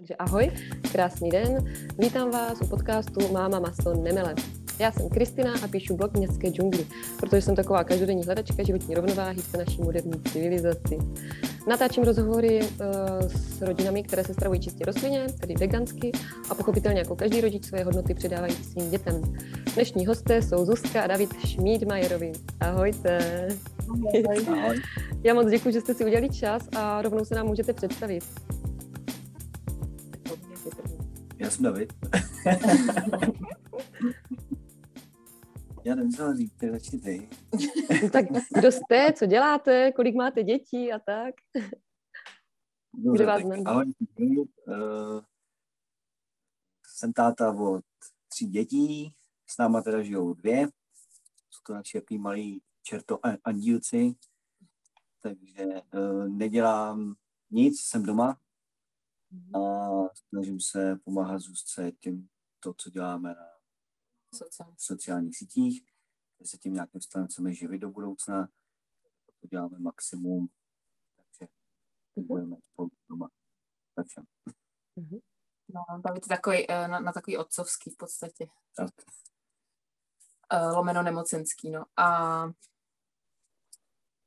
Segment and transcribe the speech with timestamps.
[0.00, 0.50] Takže ahoj,
[0.92, 1.64] krásný den.
[1.98, 4.34] Vítám vás u podcastu Máma maso nemele.
[4.78, 6.86] Já jsem Kristina a píšu blog Městské džungly,
[7.18, 10.98] protože jsem taková každodenní hledačka životní rovnováhy v naší moderní civilizaci.
[11.68, 16.12] Natáčím rozhovory uh, s rodinami, které se stravují čistě rostlině, tedy vegansky,
[16.50, 19.22] a pochopitelně jako každý rodič své hodnoty předávají svým dětem.
[19.74, 22.32] Dnešní hosté jsou Zuzka a David Šmídmajerovi.
[22.60, 23.48] Ahojte.
[24.48, 24.82] Ahoj.
[25.22, 28.24] Já moc děkuji, že jste si udělali čas a rovnou se nám můžete představit.
[31.50, 31.92] Já jsem David.
[35.84, 37.28] Já nevím, co říct, ty začni ty.
[38.12, 41.34] tak kdo jste, co děláte, kolik máte dětí a tak?
[42.94, 45.20] Dobře, vás tak ahoj, uh,
[46.86, 47.84] jsem táta od
[48.28, 49.14] tří dětí,
[49.46, 50.68] s náma teda žijou dvě,
[51.50, 54.14] jsou to naši malí čerto andílci,
[55.20, 55.64] takže
[55.94, 57.14] uh, nedělám
[57.50, 58.40] nic, jsem doma,
[59.54, 59.88] a
[60.28, 62.28] snažím se pomáhat Zuzce tím,
[62.60, 63.50] to, co děláme na
[64.34, 64.74] Sociální.
[64.78, 65.84] sociálních sítích,
[66.38, 68.48] kde se tím nějakým stylem chceme živit do budoucna.
[69.40, 70.48] To děláme maximum,
[71.16, 71.52] takže
[72.16, 72.26] mm-hmm.
[72.26, 73.28] budeme spolu doma.
[73.94, 74.20] Takže.
[74.98, 75.20] Mm-hmm.
[75.74, 78.46] No, David takový, eh, na, na takový otcovský v podstatě.
[78.76, 78.90] Tak.
[80.52, 81.84] Uh, lomeno nemocenský, no.
[81.96, 82.42] A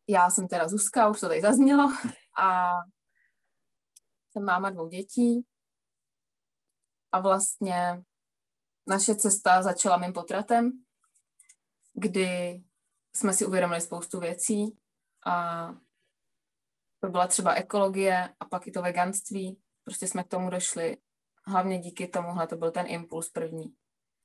[0.08, 1.94] já jsem teda Zuzka, už to tady zaznělo.
[2.40, 2.72] A
[4.34, 5.46] jsem máma dvou dětí
[7.12, 8.04] a vlastně
[8.88, 10.72] naše cesta začala mým potratem,
[11.94, 12.64] kdy
[13.16, 14.78] jsme si uvědomili spoustu věcí
[15.26, 15.68] a
[17.00, 19.60] to byla třeba ekologie a pak i to veganství.
[19.84, 20.98] Prostě jsme k tomu došli
[21.48, 23.76] hlavně díky tomuhle, to byl ten impuls první.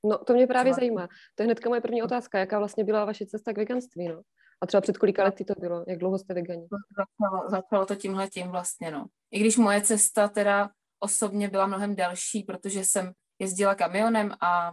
[0.04, 0.80] No, to mě právě třeba...
[0.80, 1.08] zajímá.
[1.34, 2.38] To je hnedka moje první otázka.
[2.38, 4.22] Jaká vlastně byla vaše cesta k veganství, no?
[4.60, 5.84] A třeba před kolika lety to bylo?
[5.88, 6.68] Jak dlouho jste vegani?
[6.96, 9.06] Začalo, začalo to tímhle tím vlastně, no.
[9.30, 10.70] I když moje cesta teda
[11.00, 14.72] osobně byla mnohem delší, protože jsem jezdila kamionem a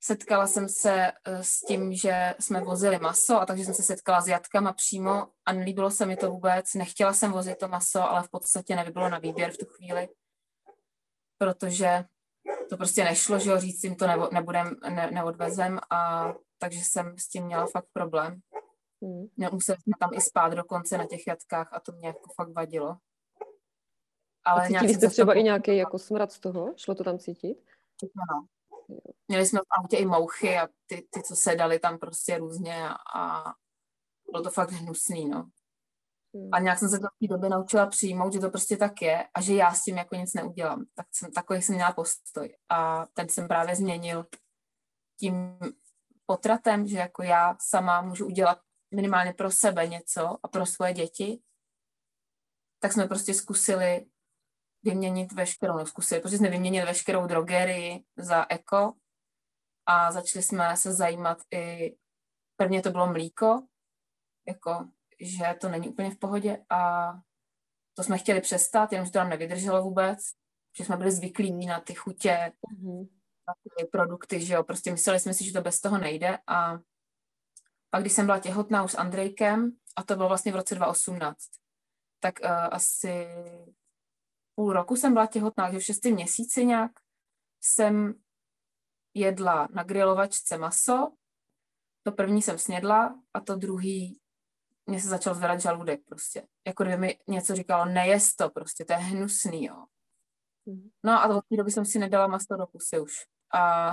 [0.00, 4.20] setkala jsem se eh, s tím, že jsme vozili maso a takže jsem se setkala
[4.20, 6.74] s jatkama přímo a nelíbilo se mi to vůbec.
[6.74, 10.08] Nechtěla jsem vozit to maso, ale v podstatě nebylo na výběr v tu chvíli,
[11.38, 12.04] protože
[12.68, 17.18] to prostě nešlo, že ho říct jim to nebo, nebudem, ne, neodvezem a takže jsem
[17.18, 18.40] s tím měla fakt problém.
[19.02, 19.50] Hmm.
[19.52, 22.96] Museli jsme tam i spát dokonce na těch jatkách a to mě jako fakt vadilo.
[24.44, 26.74] Ale a cítili jste třeba i nějaký jako smrad z toho?
[26.76, 27.58] Šlo to tam cítit?
[28.02, 28.46] Ano.
[29.28, 32.88] Měli jsme v autě i mouchy a ty, ty co se dali tam prostě různě
[32.88, 33.54] a, a
[34.32, 35.50] bylo to fakt hnusný, no.
[36.34, 36.48] Hmm.
[36.52, 39.28] A nějak jsem se to v té době naučila přijmout, že to prostě tak je
[39.34, 40.84] a že já s tím jako nic neudělám.
[40.94, 42.56] Tak jsem, takový jsem měla postoj.
[42.68, 44.26] A ten jsem právě změnil
[45.20, 45.58] tím
[46.26, 48.58] potratem, že jako já sama můžu udělat
[48.96, 51.40] minimálně pro sebe něco a pro svoje děti,
[52.82, 54.06] tak jsme prostě zkusili
[54.82, 58.92] vyměnit veškerou, no zkusili, protože jsme vyměnili veškerou drogerii za eko
[59.86, 61.96] a začali jsme se zajímat i,
[62.56, 63.66] prvně to bylo mlíko,
[64.48, 64.88] jako,
[65.20, 67.12] že to není úplně v pohodě a
[67.94, 70.18] to jsme chtěli přestat, jenomže to nám nevydrželo vůbec,
[70.78, 73.08] že jsme byli zvyklí na ty chutě, mm-hmm.
[73.48, 76.78] na ty produkty, že jo, prostě mysleli jsme si, že to bez toho nejde a
[77.90, 81.50] pak když jsem byla těhotná už s Andrejkem, a to bylo vlastně v roce 2018,
[82.20, 83.28] tak uh, asi
[84.54, 86.92] půl roku jsem byla těhotná, že v šestém měsíci nějak
[87.60, 88.14] jsem
[89.14, 91.12] jedla na grilovačce maso,
[92.02, 94.20] to první jsem snědla a to druhý
[94.86, 96.46] mě se začal zvedat žaludek prostě.
[96.66, 99.84] Jako kdyby mi něco říkalo, nejest to prostě, to je hnusný, jo.
[100.66, 100.90] Mhm.
[101.04, 103.12] No a od té doby jsem si nedala maso do pusy už.
[103.54, 103.92] A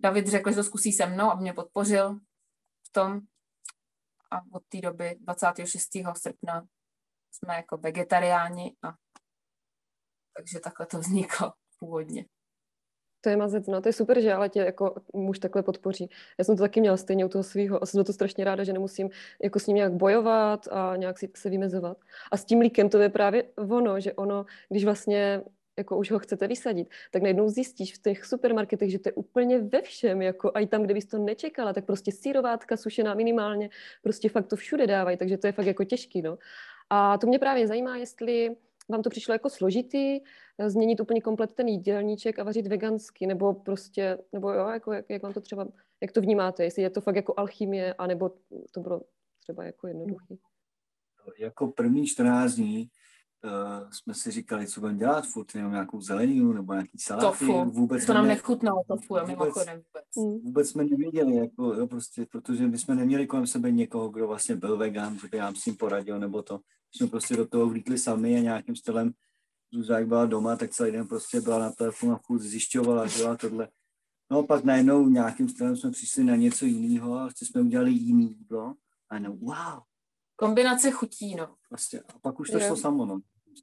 [0.00, 2.20] David řekl, že to zkusí se mnou a mě podpořil
[2.92, 3.20] tom.
[4.30, 5.88] A od té doby 26.
[6.14, 6.66] srpna
[7.32, 8.94] jsme jako vegetariáni a
[10.36, 12.24] takže takhle to vzniklo původně.
[13.20, 16.10] To je mazec, no to je super, že ale tě jako muž takhle podpoří.
[16.38, 18.64] Já jsem to taky měla stejně u toho svého a jsem za to strašně ráda,
[18.64, 19.10] že nemusím
[19.42, 21.98] jako s ním nějak bojovat a nějak si se vymezovat.
[22.30, 25.42] A s tím líkem to je právě ono, že ono, když vlastně
[25.80, 29.58] jako už ho chcete vysadit, tak najednou zjistíš v těch supermarketech, že to je úplně
[29.58, 33.70] ve všem, jako i tam, kde bys to nečekala, tak prostě sírovátka sušená minimálně,
[34.02, 36.38] prostě fakt to všude dávají, takže to je fakt jako těžký, no.
[36.90, 38.56] A to mě právě zajímá, jestli
[38.88, 40.20] vám to přišlo jako složitý,
[40.58, 45.04] eh, změnit úplně komplet ten jídelníček a vařit vegansky, nebo prostě, nebo jo, jako, jak,
[45.08, 45.66] jak vám to třeba,
[46.00, 48.30] jak to vnímáte, jestli je to fakt jako alchymie, anebo
[48.70, 49.02] to bylo
[49.42, 50.38] třeba jako jednoduchý?
[51.38, 52.90] Jako první 14 dní
[53.44, 57.22] uh, jsme si říkali, co budeme dělat, furt jenom nějakou zeleninu nebo nějaký salát.
[57.22, 58.28] Tofu, vůbec to nám ne...
[58.28, 60.04] nechutnalo, tofu, jo, mimochodem vůbec.
[60.16, 60.44] Hmm.
[60.44, 64.56] Vůbec jsme nevěděli, jako, jo, prostě, protože my jsme neměli kolem sebe někoho, kdo vlastně
[64.56, 66.60] byl vegan, že by nám s tím poradil, nebo to.
[66.92, 69.12] Jsme prostě do toho vlítli sami a nějakým stylem
[69.72, 73.36] Zuzá, jak byla doma, tak celý den prostě byla na telefonu a furt zjišťovala, dělala
[73.36, 73.68] tohle.
[74.30, 78.36] No a pak najednou nějakým stylem jsme přišli na něco jiného a jsme udělali jiný
[78.38, 78.74] jídlo
[79.08, 79.82] a no, wow.
[80.40, 81.54] Kombinace chutí, no.
[81.68, 82.00] Prostě.
[82.00, 83.20] A pak už to šlo samo, no.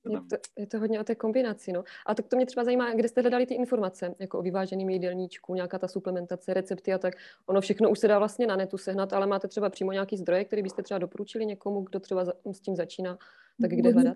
[0.09, 1.83] Je to, je to hodně o té kombinaci, no.
[2.05, 5.55] A tak to mě třeba zajímá, kde jste hledali ty informace, jako o vyváženém jídelníčku,
[5.55, 7.13] nějaká ta suplementace, recepty a tak.
[7.45, 10.45] Ono všechno už se dá vlastně na netu sehnat, ale máte třeba přímo nějaký zdroje,
[10.45, 13.17] který byste třeba doporučili někomu, kdo třeba s tím začíná,
[13.61, 14.15] tak kde hledat?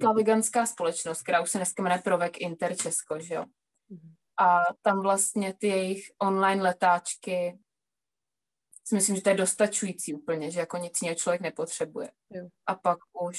[0.00, 3.44] Ta veganská společnost, která už se dneska jmenuje Provek Inter Česko, že jo.
[3.88, 4.12] Mhm.
[4.40, 7.58] A tam vlastně ty jejich online letáčky
[8.84, 12.10] si myslím, že to je dostačující úplně, že jako nic jiného člověk nepotřebuje.
[12.30, 12.48] Jo.
[12.66, 13.38] A pak už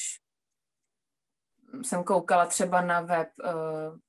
[1.83, 3.99] jsem koukala třeba na web uh,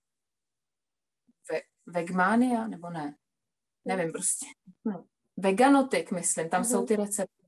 [1.50, 3.16] ve, Vegmania, nebo ne?
[3.84, 4.46] Nevím prostě.
[4.84, 5.04] No.
[5.36, 6.70] Veganotik, myslím, tam mm-hmm.
[6.70, 6.86] jsou mhm.
[6.86, 7.46] ty recepty.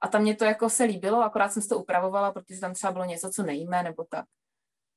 [0.00, 3.04] A tam mě to jako se líbilo, akorát jsem to upravovala, protože tam třeba bylo
[3.04, 4.26] něco, co nejíme, nebo tak.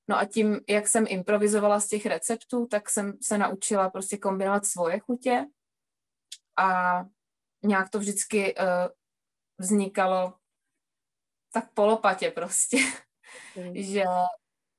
[0.09, 4.65] No a tím, jak jsem improvizovala z těch receptů, tak jsem se naučila prostě kombinovat
[4.65, 5.45] svoje chutě
[6.57, 7.03] a
[7.63, 8.65] nějak to vždycky uh,
[9.57, 10.33] vznikalo
[11.53, 12.77] tak polopatě prostě,
[13.55, 13.75] mm.
[13.75, 14.03] že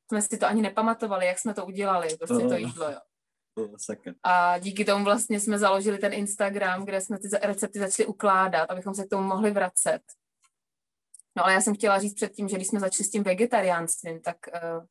[0.08, 2.98] jsme si to ani nepamatovali, jak jsme to udělali, prostě to jídlo, jo.
[4.22, 8.94] A díky tomu vlastně jsme založili ten Instagram, kde jsme ty recepty začali ukládat, abychom
[8.94, 10.02] se k tomu mohli vracet.
[11.36, 14.36] No ale já jsem chtěla říct předtím, že když jsme začali s tím vegetariánstvím, tak
[14.46, 14.86] uh,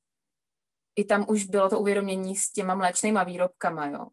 [0.95, 4.07] i tam už bylo to uvědomění s těma mléčnýma výrobkama, jo.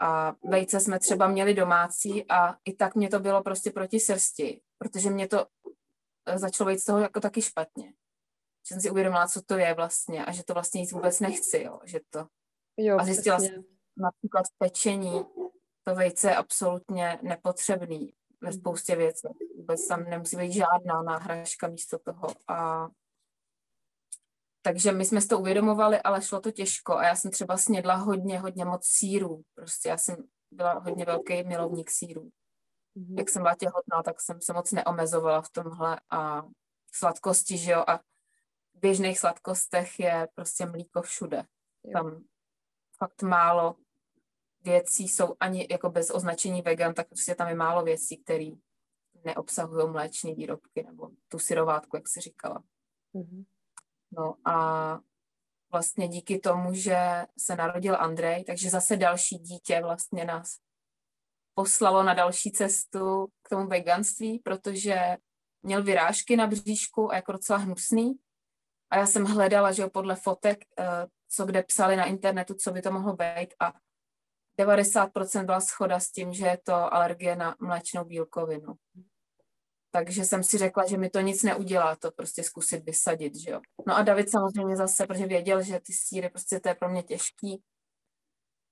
[0.00, 4.60] A vejce jsme třeba měli domácí a i tak mě to bylo prostě proti srsti,
[4.78, 5.46] protože mě to
[6.26, 7.86] eh, začalo být z toho jako taky špatně.
[8.68, 11.62] Že jsem si uvědomila, co to je vlastně a že to vlastně nic vůbec nechci,
[11.62, 11.80] jo.
[11.84, 12.26] Že to...
[12.76, 13.64] Jo, a zjistila jsem
[13.96, 15.24] například pečení,
[15.84, 19.28] to vejce je absolutně nepotřebný ve spoustě věcí.
[19.56, 22.26] Vůbec tam nemusí být žádná náhražka místo toho.
[22.48, 22.88] A
[24.66, 27.94] takže my jsme si to uvědomovali, ale šlo to těžko a já jsem třeba snědla
[27.94, 29.42] hodně, hodně moc sírů.
[29.54, 30.16] Prostě já jsem
[30.50, 32.30] byla hodně velký milovník sírů.
[32.96, 33.18] Mm-hmm.
[33.18, 36.42] Jak jsem byla těhotná, tak jsem se moc neomezovala v tomhle a
[36.94, 41.44] sladkosti, že jo, a v běžných sladkostech je prostě mlíko všude.
[41.84, 41.92] Jo.
[41.92, 42.24] Tam
[42.98, 43.76] fakt málo
[44.62, 48.50] věcí jsou ani jako bez označení vegan, tak prostě tam je málo věcí, které
[49.24, 52.62] neobsahují mléční výrobky nebo tu syrovátku, jak si říkala.
[53.14, 53.44] Mm-hmm.
[54.16, 55.00] No a
[55.72, 56.98] vlastně díky tomu, že
[57.38, 60.58] se narodil Andrej, takže zase další dítě vlastně nás
[61.54, 65.16] poslalo na další cestu k tomu veganství, protože
[65.62, 68.14] měl vyrážky na bříšku a jako docela hnusný.
[68.90, 72.72] A já jsem hledala, že jo, podle fotek, eh, co kde psali na internetu, co
[72.72, 73.72] by to mohlo být a
[74.58, 78.74] 90% byla schoda s tím, že je to alergie na mléčnou bílkovinu.
[79.94, 83.60] Takže jsem si řekla, že mi to nic neudělá, to prostě zkusit vysadit, že jo.
[83.86, 87.02] No a David samozřejmě zase, protože věděl, že ty síry prostě to je pro mě
[87.02, 87.62] těžký,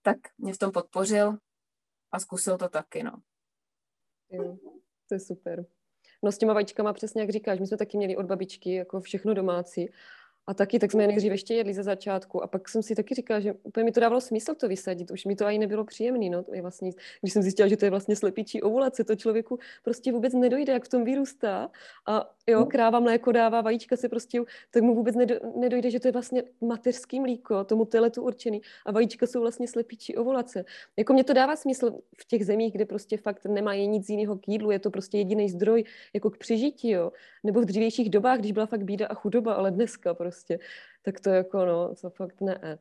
[0.03, 1.39] tak mě v tom podpořil
[2.13, 3.13] a zkusil to taky, no.
[4.31, 4.57] Jo,
[5.09, 5.67] to je super.
[6.23, 9.35] No s těma vajíčkama přesně jak říkáš, my jsme taky měli od babičky jako všechno
[9.35, 9.93] domácí
[10.47, 13.15] a taky, tak jsme je nejdřív ještě jedli ze začátku a pak jsem si taky
[13.15, 16.31] říkala, že úplně mi to dávalo smysl to vysadit, už mi to ani nebylo příjemné,
[16.31, 16.91] no, to je vlastně,
[17.21, 20.85] když jsem zjistila, že to je vlastně slepičí ovulace, to člověku prostě vůbec nedojde, jak
[20.85, 21.71] v tom vyrůstá
[22.07, 22.67] a jo, no.
[22.67, 24.41] kráva mléko dává, vajíčka se prostě,
[24.71, 25.17] tak mu vůbec
[25.57, 30.17] nedojde, že to je vlastně mateřský mlíko, tomu teletu určený a vajíčka jsou vlastně slepičí
[30.17, 30.65] ovulace.
[30.97, 34.49] Jako mě to dává smysl v těch zemích, kde prostě fakt nemají nic jiného k
[34.49, 37.13] jídlu, je to prostě jediný zdroj jako k přežití, jo.
[37.45, 40.32] Nebo v dřívějších dobách, když byla fakt bída a chudoba, ale dneska prostě,
[41.03, 42.79] tak to jako no, to fakt ne.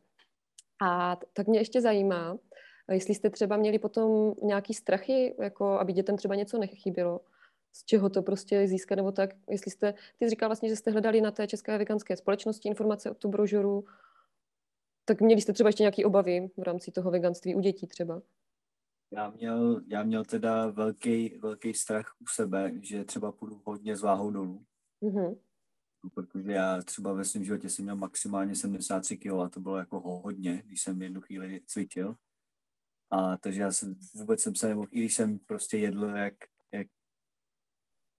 [0.82, 2.38] A tak mě ještě zajímá,
[2.92, 7.22] jestli jste třeba měli potom nějaký strachy, jako aby dětem třeba něco nechybilo,
[7.74, 10.92] z čeho to prostě získat, nebo tak, jestli jste, ty jsi říkal vlastně, že jste
[10.92, 13.86] hledali na té České veganské společnosti informace o tu brožuru,
[15.06, 18.22] tak měli jste třeba ještě nějaké obavy v rámci toho veganství u dětí třeba?
[19.12, 24.02] Já měl, já měl teda velký, velký strach u sebe, že třeba půjdu hodně s
[24.02, 24.66] váhou dolů.
[25.02, 25.38] Mm-hmm.
[26.10, 30.00] Protože já třeba ve svém životě jsem měl maximálně 73 kg a to bylo jako
[30.00, 32.16] hodně, když jsem jednu chvíli cvičil.
[33.12, 36.34] A takže já jsem, vůbec jsem se nemohl, i když jsem prostě jedl jak,
[36.72, 36.88] jak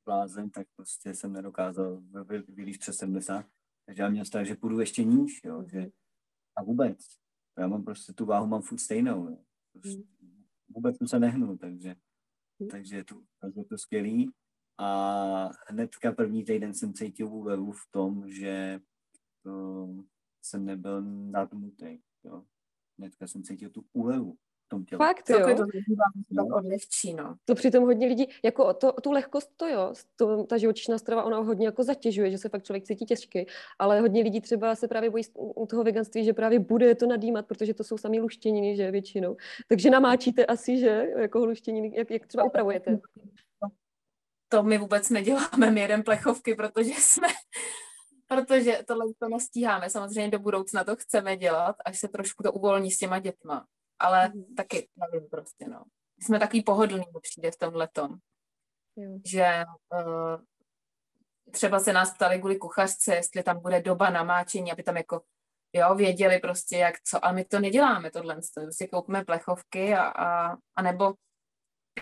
[0.04, 2.02] blázen, tak prostě jsem nedokázal
[2.48, 3.46] vylíst přes 70.
[3.86, 5.90] Takže já měl strach, že půjdu ještě níž, jo, že
[6.56, 6.98] a vůbec.
[7.58, 9.28] Já mám prostě tu váhu, mám furt stejnou.
[9.28, 9.38] Jo.
[9.72, 10.02] Prostě
[10.68, 11.96] vůbec jsem se nehnul, takže,
[12.58, 12.68] mm.
[12.68, 13.22] takže to,
[13.56, 14.30] je to skvělý.
[14.82, 18.80] A hnedka první týden jsem cítil úlevu v tom, že
[19.44, 20.00] uh,
[20.42, 21.98] jsem nebyl nadmutý.
[22.24, 22.44] Jo.
[22.98, 24.36] Hnedka jsem cítil tu úlevu.
[24.68, 24.98] tom těle.
[24.98, 25.38] Fakt, jo?
[25.38, 25.64] To, to,
[26.36, 27.36] tak odlehčí, no.
[27.44, 31.38] To přitom hodně lidí, jako to, tu lehkost to jo, to, ta živočišná strava, ona
[31.38, 33.46] hodně jako zatěžuje, že se fakt člověk cítí těžký,
[33.78, 37.46] ale hodně lidí třeba se právě bojí u toho veganství, že právě bude to nadýmat,
[37.46, 39.36] protože to jsou samý luštěniny, že většinou.
[39.68, 43.00] Takže namáčíte asi, že jako luštěniny, jak, jak třeba upravujete?
[44.52, 47.28] To my vůbec neděláme, my jeden plechovky, protože jsme
[48.28, 49.90] protože tohle to nestíháme.
[49.90, 53.66] Samozřejmě do budoucna to chceme dělat, až se trošku to uvolní s těma dětma.
[53.98, 54.54] Ale mm.
[54.54, 55.84] taky nevím prostě, no.
[56.20, 58.16] Jsme takový pohodlný, přijde v tom letom.
[59.26, 60.40] Že uh,
[61.50, 65.22] třeba se nás ptali kvůli kuchařce, jestli tam bude doba namáčení, aby tam jako
[65.72, 70.02] jo, věděli prostě jak co, ale my to neděláme tohle, to prostě koupíme plechovky a,
[70.04, 71.14] a, a nebo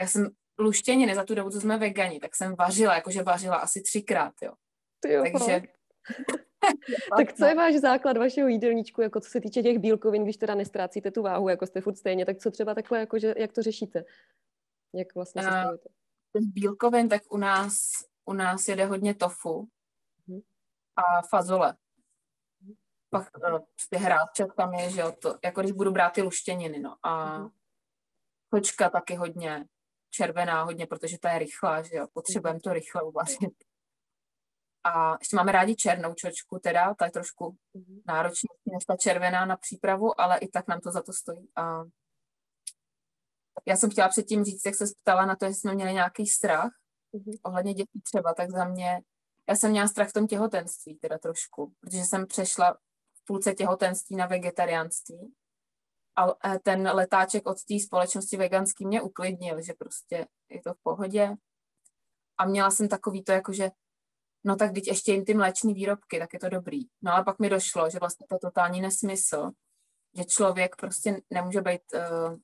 [0.00, 0.30] já jsem
[0.60, 4.52] luštěniny za tu dobu, co jsme vegani, tak jsem vařila, jakože vařila asi třikrát, jo.
[5.00, 5.62] Ty jo Takže
[7.16, 10.54] tak co je váš základ vašeho jídelníčku, jako co se týče těch bílkovin, když teda
[10.54, 13.62] nestrácíte tu váhu, jako jste furt stejně, tak co třeba takhle, jako, že, jak to
[13.62, 14.04] řešíte?
[14.94, 15.88] Jak vlastně se stavujete?
[16.34, 17.90] Z bílkovin, tak u nás,
[18.24, 19.68] u nás jede hodně tofu
[20.28, 20.42] uh-huh.
[20.96, 21.76] a fazole.
[22.64, 22.76] Uh-huh.
[23.10, 26.78] Pak uh, prostě hráček tam je, že jo, to, jako když budu brát ty luštěniny,
[26.78, 26.96] no.
[27.02, 27.50] A uh-huh.
[28.50, 29.66] kočka taky hodně
[30.10, 33.64] červená, hodně, protože ta je rychlá, že jo, potřebujeme to rychle uvařit.
[34.84, 38.02] A ještě máme rádi černou čočku, teda, ta je trošku mm-hmm.
[38.06, 41.48] náročnější než ta červená na přípravu, ale i tak nám to za to stojí.
[41.56, 41.82] A
[43.66, 46.72] já jsem chtěla předtím říct, jak se ptala na to, jestli jsme měli nějaký strach
[47.14, 47.38] mm-hmm.
[47.42, 49.00] ohledně dětí třeba, tak za mě,
[49.48, 52.72] já jsem měla strach v tom těhotenství teda trošku, protože jsem přešla
[53.14, 55.34] v půlce těhotenství na vegetariánství
[56.20, 61.36] a ten letáček od té společnosti veganský mě uklidnil, že prostě je to v pohodě.
[62.38, 63.70] A měla jsem takový to, jako že
[64.44, 66.80] no tak teď ještě jim ty mléční výrobky, tak je to dobrý.
[67.02, 69.50] No ale pak mi došlo, že vlastně to totální nesmysl,
[70.16, 72.36] že člověk prostě nemůže být uh,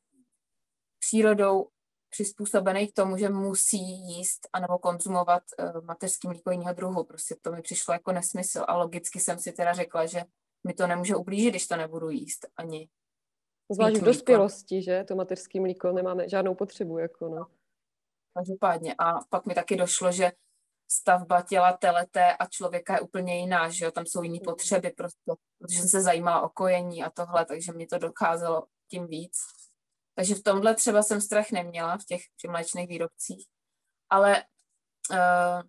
[0.99, 1.69] přírodou
[2.11, 7.05] přizpůsobený k tomu, že musí jíst anebo konzumovat uh, mateřský mlíko jiného druhu.
[7.05, 10.25] Prostě to mi přišlo jako nesmysl a logicky jsem si teda řekla, že
[10.67, 12.89] mi to nemůže ublížit, když to nebudu jíst ani.
[13.71, 15.05] Zvlášť v dospělosti, že?
[15.09, 17.47] To mateřský mlíko nemáme žádnou potřebu, jako no.
[18.35, 18.95] Každopádně.
[18.99, 20.33] A pak mi taky došlo, že
[20.91, 25.33] stavba těla telete a člověka je úplně jiná, že jo, tam jsou jiné potřeby prostě,
[25.59, 29.39] protože jsem se zajímala o kojení a tohle, takže mě to docházelo tím víc.
[30.15, 33.47] Takže v tomhle třeba jsem strach neměla v těch mléčných výrobcích,
[34.11, 34.45] ale
[35.11, 35.63] uh,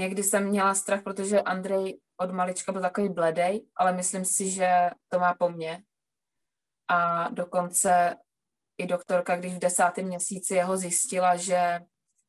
[0.00, 4.90] někdy jsem měla strach, protože Andrej od malička byl takový bledej, ale myslím si, že
[5.08, 5.82] to má po mně.
[6.88, 8.16] A dokonce
[8.78, 11.80] i doktorka, když v desátém měsíci jeho zjistila, že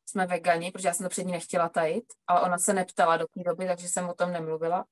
[0.06, 3.26] jsme vegani, protože já jsem to před ní nechtěla tajit, ale ona se neptala do
[3.26, 4.84] té doby, takže jsem o tom nemluvila.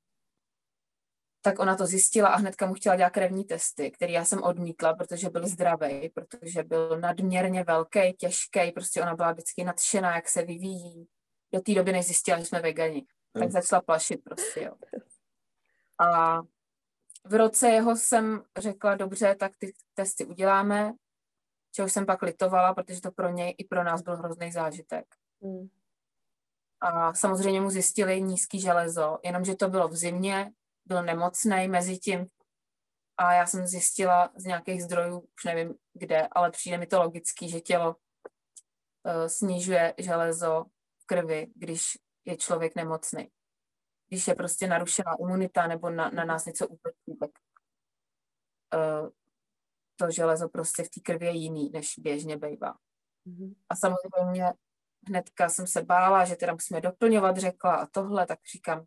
[1.40, 4.94] Tak ona to zjistila a hnedka mu chtěla dělat krevní testy, které já jsem odmítla,
[4.94, 10.42] protože byl zdravý, protože byl nadměrně velký, těžký, prostě ona byla vždycky nadšená, jak se
[10.42, 11.08] vyvíjí.
[11.52, 13.06] Do té doby, než zjistila, že jsme vegani.
[13.32, 14.72] Tak začala plašit prostě, jo.
[16.06, 16.40] A
[17.24, 20.92] v roce jeho jsem řekla, dobře, tak ty testy uděláme,
[21.72, 25.04] čehož jsem pak litovala, protože to pro něj i pro nás byl hrozný zážitek.
[25.40, 25.68] Mm.
[26.80, 30.52] A samozřejmě mu zjistili nízký železo, jenomže to bylo v zimě,
[30.86, 32.26] byl nemocný mezi tím
[33.18, 37.48] a já jsem zjistila z nějakých zdrojů, už nevím kde, ale přijde mi to logický,
[37.48, 40.64] že tělo uh, snižuje železo
[40.98, 43.30] v krvi, když je člověk nemocný.
[44.08, 47.30] Když je prostě narušená imunita nebo na, na nás něco útočí, tak
[48.74, 49.08] uh,
[49.96, 52.74] to železo prostě v té krvi je jiný, než běžně bývá.
[53.26, 53.54] Mm-hmm.
[53.68, 54.52] A samozřejmě
[55.08, 58.84] hnedka jsem se bála, že teda musíme doplňovat, řekla a tohle, tak říkám,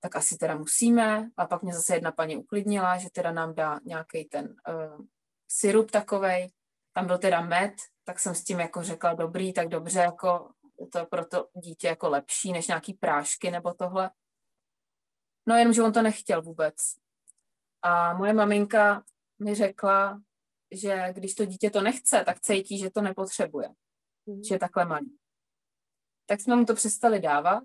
[0.00, 1.30] tak asi teda musíme.
[1.36, 5.06] A pak mě zase jedna paní uklidnila, že teda nám dá nějaký ten uh,
[5.48, 6.52] syrup takovej.
[6.92, 7.72] Tam byl teda med,
[8.04, 10.50] tak jsem s tím jako řekla, dobrý, tak dobře, jako
[10.92, 14.10] to je pro to dítě jako lepší než nějaký prášky nebo tohle.
[15.46, 16.74] No jenom, že on to nechtěl vůbec.
[17.82, 19.04] A moje maminka
[19.38, 20.22] mi řekla,
[20.72, 23.68] že když to dítě to nechce, tak cítí, že to nepotřebuje,
[24.26, 24.42] mm.
[24.44, 25.18] že je takhle malý.
[26.26, 27.64] Tak jsme mu to přestali dávat.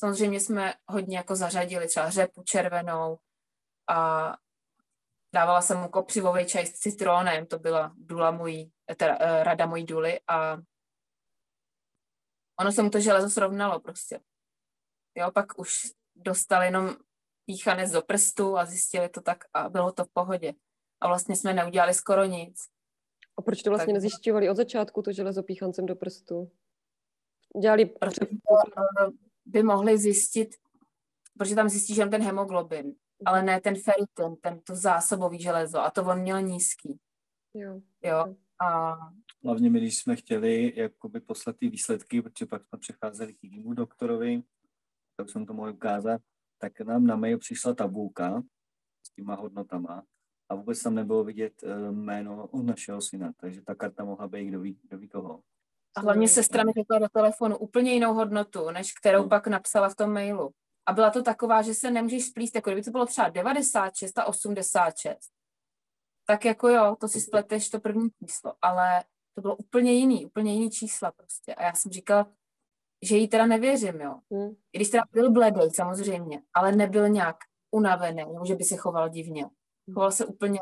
[0.00, 3.18] Samozřejmě jsme hodně jako zařadili třeba řepu červenou
[3.88, 4.32] a
[5.34, 9.86] dávala jsem mu kopřivový čaj s citrónem, to byla dula mojí, teda, uh, rada mojí
[9.86, 10.56] duly a
[12.60, 14.20] ono se mu to železo srovnalo prostě.
[15.14, 16.96] Jo, pak už dostal jenom
[17.46, 20.54] píchanec do prstu a zjistili to tak a bylo to v pohodě
[21.00, 22.68] a vlastně jsme neudělali skoro nic.
[23.38, 24.02] A proč to vlastně tak...
[24.02, 26.50] nezjišťovali od začátku, to železo píchancem do prstu?
[27.60, 27.86] Dělali...
[27.86, 28.20] Protože
[29.46, 30.48] by mohli zjistit,
[31.38, 32.94] protože tam zjistí, že ten hemoglobin,
[33.24, 36.98] ale ne ten ferritin, ten to zásobový železo a to on měl nízký.
[37.54, 37.80] Jo.
[38.02, 38.34] jo.
[38.58, 38.96] A...
[39.44, 43.74] Hlavně my, když jsme chtěli jakoby poslat ty výsledky, protože pak jsme přecházeli k jinému
[43.74, 44.42] doktorovi,
[45.16, 46.20] tak jsem to mohl ukázat,
[46.58, 48.42] tak nám na mail přišla tabulka
[49.06, 50.02] s těma hodnotama
[50.48, 54.44] a vůbec tam nebylo vidět eh, jméno od našeho syna, takže ta karta mohla být
[54.44, 55.40] kdo ví, kdo ví koho.
[55.96, 59.28] A hlavně sestra mi řekla do telefonu úplně jinou hodnotu, než kterou hmm.
[59.28, 60.50] pak napsala v tom mailu.
[60.86, 64.24] A byla to taková, že se nemůžeš splíst, jako kdyby to bylo třeba 96 a
[64.24, 65.18] 86.
[66.26, 69.04] Tak jako jo, to si spleteš to první číslo, ale
[69.34, 71.54] to bylo úplně jiný, úplně jiný čísla prostě.
[71.54, 72.32] A já jsem říkala,
[73.06, 74.20] že jí teda nevěřím, jo.
[74.32, 74.50] Hmm.
[74.72, 77.36] I když teda byl bledej, samozřejmě, ale nebyl nějak
[77.70, 79.42] unavený, že by se choval divně.
[79.42, 79.94] Hmm.
[79.94, 80.60] Choval se úplně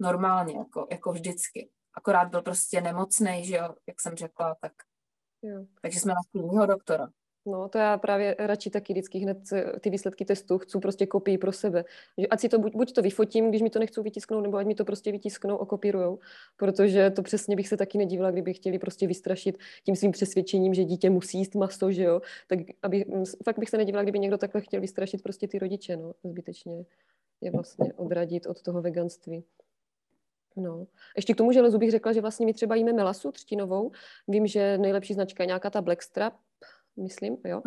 [0.00, 1.70] normálně, jako, jako vždycky.
[1.94, 4.72] Akorát byl prostě nemocný, že jo, jak jsem řekla, tak.
[5.42, 5.64] Jo.
[5.82, 7.08] Takže jsme na jiného doktora.
[7.46, 9.38] No, to já právě radši taky vždycky hned
[9.80, 11.84] ty výsledky testů chci prostě kopii pro sebe.
[12.30, 14.74] Ať si to buď, buď to vyfotím, když mi to nechcou vytisknout, nebo ať mi
[14.74, 16.18] to prostě vytisknou a kopírujou,
[16.56, 20.84] protože to přesně bych se taky nedívala, kdyby chtěli prostě vystrašit tím svým přesvědčením, že
[20.84, 22.20] dítě musí jíst maso, že jo.
[22.48, 23.04] Tak aby,
[23.44, 26.84] fakt bych se nedívala, kdyby někdo takhle chtěl vystrašit prostě ty rodiče, no, zbytečně
[27.40, 29.44] je vlastně odradit od toho veganství.
[30.56, 30.86] No.
[31.16, 33.90] Ještě k tomu železu bych řekla, že vlastně my třeba jíme melasu třtinovou.
[34.28, 36.34] Vím, že nejlepší značka je nějaká ta Blackstrap,
[36.96, 37.62] myslím, jo.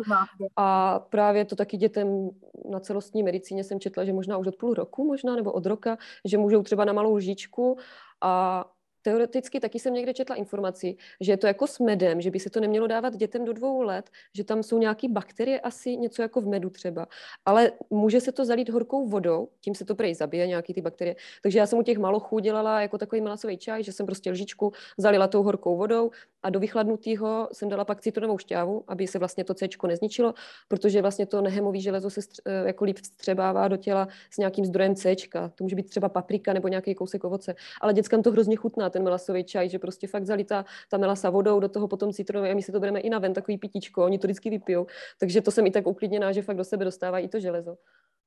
[0.56, 2.30] A právě to taky dětem
[2.70, 5.98] na celostní medicíně jsem četla, že možná už od půl roku možná, nebo od roka,
[6.24, 7.78] že můžou třeba na malou lžičku
[8.20, 8.64] a
[9.02, 12.50] teoreticky taky jsem někde četla informaci, že je to jako s medem, že by se
[12.50, 16.40] to nemělo dávat dětem do dvou let, že tam jsou nějaké bakterie, asi něco jako
[16.40, 17.06] v medu třeba.
[17.44, 21.16] Ale může se to zalít horkou vodou, tím se to prej zabije, nějaký ty bakterie.
[21.42, 24.72] Takže já jsem u těch malochů dělala jako takový melasový čaj, že jsem prostě lžičku
[24.98, 26.10] zalila tou horkou vodou
[26.42, 30.34] a do vychladnutého jsem dala pak citronovou šťávu, aby se vlastně to C nezničilo,
[30.68, 34.64] protože vlastně to nehemový železo se stře- eh, jako líp vstřebává do těla s nějakým
[34.64, 35.16] zdrojem C.
[35.54, 37.54] To může být třeba paprika nebo nějaký kousek ovoce.
[37.80, 41.60] Ale dětskám to hrozně chutná, ten melasový čaj, že prostě fakt zalitá ta melasa vodou,
[41.60, 44.18] do toho potom citronové a my si to bereme i na ven, takový pitíčko, oni
[44.18, 44.86] to vždycky vypijou.
[45.18, 47.76] Takže to jsem i tak uklidněná, že fakt do sebe dostává i to železo.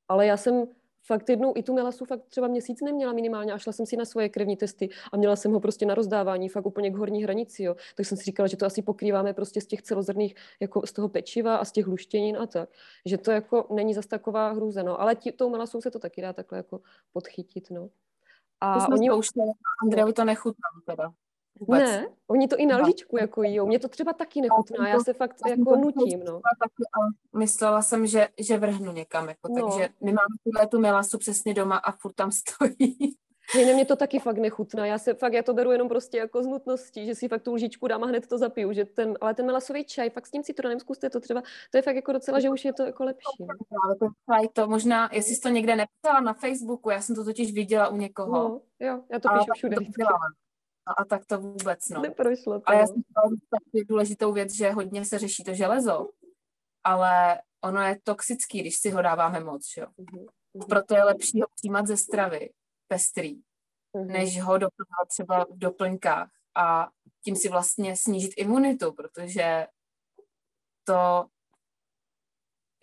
[0.08, 0.68] Ale já jsem
[1.04, 4.06] fakt jednou i tu melasu fakt třeba měsíc neměla minimálně a šla jsem si na
[4.06, 7.64] svoje krevní testy a měla jsem ho prostě na rozdávání, fakt úplně k horní hranici,
[7.64, 7.76] jo.
[7.96, 11.10] Tak jsem si říkala, že to asi pokrýváme prostě z těch celozrných, jako z toho
[11.10, 12.70] pečiva a z těch luštěnin a tak.
[13.06, 15.02] Že to jako není zas taková hrůza, no.
[15.02, 16.82] Ale tí, tou melasou se to taky dá takhle jako
[17.14, 17.90] podchytit, no.
[18.62, 19.08] A to jsme oni...
[19.08, 19.52] zkoušeli,
[19.84, 21.14] Andrejovi to nechutná teda.
[21.62, 21.84] Vůbec.
[21.84, 23.68] Ne, oni to i na lžičku jako jíjou.
[23.68, 26.42] Mě to třeba taky nechutná, já se fakt jako nutím, no.
[26.60, 29.70] Taky, ale myslela jsem, že, že vrhnu někam, jako, no.
[29.70, 32.98] takže my máme tuhle tu melasu přesně doma a furt tam stojí.
[33.54, 34.86] Hej, mě to taky fakt nechutná.
[34.86, 37.54] Já se fakt, já to beru jenom prostě jako z nutností, že si fakt tu
[37.54, 38.74] lžičku dám a hned to zapiju.
[38.74, 41.82] Že ten, ale ten melasový čaj, fakt s tím citronem zkuste to třeba, to je
[41.82, 43.46] fakt jako docela, že už je to jako lepší.
[43.84, 47.24] Ale to čaj, to možná, jestli jsi to někde nepsala na Facebooku, já jsem to
[47.24, 48.32] totiž viděla u někoho.
[48.32, 49.76] No, jo, já to píšu všude.
[49.76, 49.84] To
[50.88, 52.02] No a tak to vůbec, no.
[52.02, 52.70] Neprošlo to.
[52.70, 53.04] A já jsem
[53.50, 56.10] taky důležitou věc, že hodně se řeší to železo,
[56.84, 59.88] ale ono je toxický, když si ho dáváme moc, jo.
[59.98, 60.66] Uh-huh.
[60.70, 62.50] Proto je lepší ho přijímat ze stravy,
[62.88, 63.42] pestrý,
[63.94, 64.06] uh-huh.
[64.06, 66.90] než ho doplňovat třeba v doplňkách a
[67.24, 69.68] tím si vlastně snížit imunitu, protože
[70.84, 71.26] to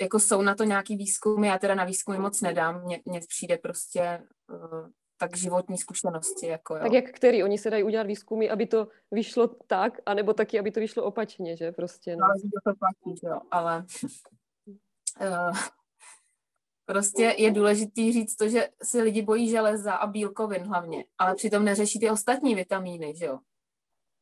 [0.01, 4.27] jako jsou na to nějaký výzkumy, já teda na výzkumy moc nedám, mně, přijde prostě
[4.49, 6.47] uh, tak životní zkušenosti.
[6.47, 6.83] Jako, jo.
[6.83, 7.45] Tak jak který?
[7.45, 11.57] Oni se dají udělat výzkumy, aby to vyšlo tak, anebo taky, aby to vyšlo opačně,
[11.57, 12.17] že prostě.
[12.17, 12.25] No.
[12.25, 13.85] Ale to platí, jo, ale
[15.21, 15.57] uh,
[16.85, 21.65] prostě je důležitý říct to, že se lidi bojí železa a bílkovin hlavně, ale přitom
[21.65, 23.39] neřeší ty ostatní vitamíny, že jo.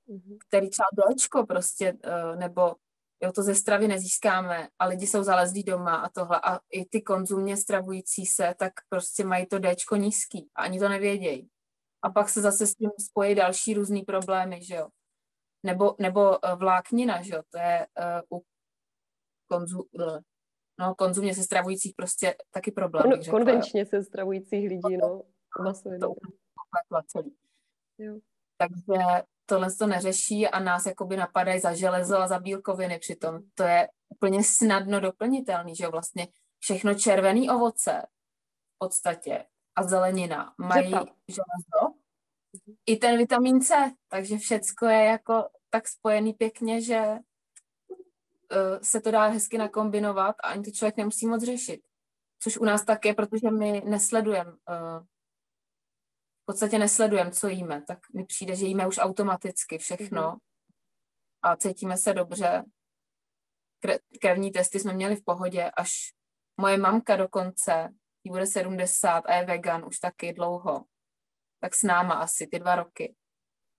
[0.08, 0.38] Mm-hmm.
[0.48, 2.74] Který třeba Dčko prostě, uh, nebo
[3.22, 7.02] jo, to ze stravy nezískáme a lidi jsou zalezlí doma a tohle a i ty
[7.02, 11.48] konzumně stravující se, tak prostě mají to Dčko nízký a ani to nevědějí.
[12.02, 14.88] A pak se zase s tím spojí další různý problémy, že jo.
[15.62, 17.86] Nebo, nebo eh, vláknina, že jo, to je
[18.30, 18.44] uh, u
[19.48, 20.18] konzu, uh,
[20.80, 23.02] no, konzumně se stravujících prostě taky problém.
[23.02, 25.22] Kon, konvenčně se stravujících lidí, no.
[25.64, 25.98] Masově.
[25.98, 26.14] To,
[26.88, 27.36] to celý.
[27.98, 28.18] Jo.
[28.56, 33.38] Takže tohle to neřeší a nás jakoby napadají za železo a za bílkoviny přitom.
[33.54, 36.28] To je úplně snadno doplnitelný, že vlastně
[36.58, 38.02] všechno červený ovoce
[38.74, 39.44] v podstatě
[39.76, 41.06] a zelenina mají Řepa.
[41.28, 41.94] železo
[42.86, 47.18] i ten vitamin C, takže všecko je jako tak spojený pěkně, že uh,
[48.82, 51.80] se to dá hezky nakombinovat a ani to člověk nemusí moc řešit.
[52.38, 55.06] Což u nás tak je, protože my nesledujeme uh,
[56.46, 60.38] podstatě nesledujeme, co jíme, tak mi přijde, že jíme už automaticky všechno mm-hmm.
[61.42, 62.64] a cítíme se dobře.
[64.20, 65.90] Krevní testy jsme měli v pohodě, až
[66.60, 67.88] moje mamka dokonce,
[68.24, 70.84] jí bude 70 a je vegan už taky dlouho,
[71.60, 73.14] tak s náma asi ty dva roky.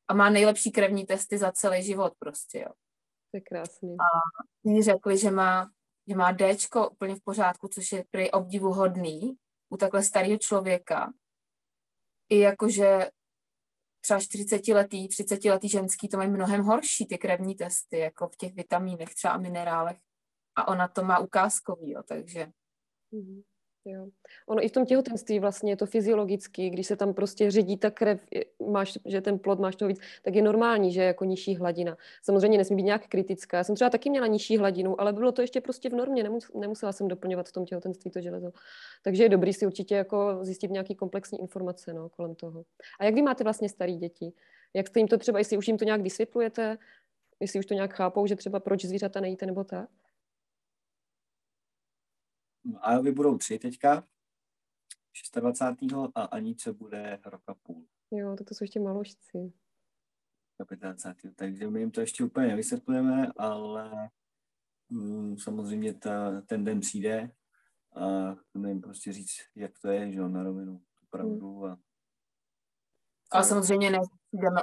[0.07, 2.71] a má nejlepší krevní testy za celý život prostě, jo.
[3.31, 3.95] To je krásný.
[3.99, 4.07] A
[4.69, 5.69] mi řekli, že má,
[6.07, 9.37] že má Dčko úplně v pořádku, což je prý obdivuhodný
[9.69, 11.13] u takhle starého člověka.
[12.29, 13.09] I jakože
[14.01, 18.35] třeba 40 letý, 30 letý ženský to mají mnohem horší ty krevní testy, jako v
[18.35, 19.97] těch vitamínech třeba a minerálech.
[20.55, 22.51] A ona to má ukázkový, jo, takže...
[23.13, 23.43] Mm-hmm.
[23.89, 24.07] Jo.
[24.47, 27.91] Ono i v tom těhotenství vlastně je to fyziologický, když se tam prostě ředí ta
[27.91, 28.21] krev,
[28.71, 31.97] máš, že ten plod máš toho víc, tak je normální, že je jako nižší hladina.
[32.21, 33.57] Samozřejmě nesmí být nějak kritická.
[33.57, 36.51] Já jsem třeba taky měla nižší hladinu, ale bylo to ještě prostě v normě, Nemus,
[36.53, 38.51] nemusela jsem doplňovat v tom těhotenství to železo.
[39.03, 42.63] Takže je dobrý si určitě jako zjistit nějaký komplexní informace no, kolem toho.
[42.99, 44.33] A jak vy máte vlastně starý děti?
[44.73, 46.77] Jak jste jim to třeba, jestli už jim to nějak vysvětlujete,
[47.39, 49.89] jestli už to nějak chápou, že třeba proč zvířata nejíte nebo tak?
[52.81, 54.03] Ajovi budou tři teďka,
[55.33, 55.93] 26.
[56.15, 57.85] a Anice bude rok a půl.
[58.11, 59.53] Jo, tak to jsou ještě malošci.
[60.75, 61.35] 25.
[61.35, 64.09] Takže my jim to ještě úplně nevysvětlujeme, ale
[64.89, 67.31] mm, samozřejmě ta, ten den přijde
[67.95, 71.65] a chceme jim prostě říct, jak to je, že na rovinu, tu pravdu.
[71.65, 71.77] A...
[73.31, 73.99] Ale samozřejmě ne,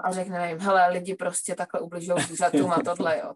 [0.04, 3.34] a řekneme jim, hele, lidi prostě takhle ubližují zvířatům a tohle, jo.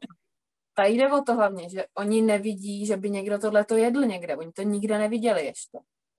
[0.79, 4.37] Tady jde o to hlavně, že oni nevidí, že by někdo tohle to jedl někde.
[4.37, 5.79] Oni to nikde neviděli ještě.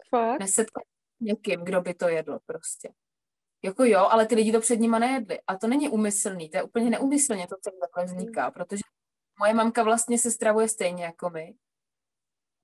[0.10, 0.40] Fakt?
[0.40, 0.84] Nesetkali
[1.20, 2.90] někým, kdo by to jedl prostě.
[3.64, 5.40] Jako jo, ale ty lidi to před nima nejedli.
[5.48, 8.82] A to není umyslný, to je úplně neumyslně to, co takhle vzniká, protože
[9.40, 11.54] moje mamka vlastně se stravuje stejně jako my.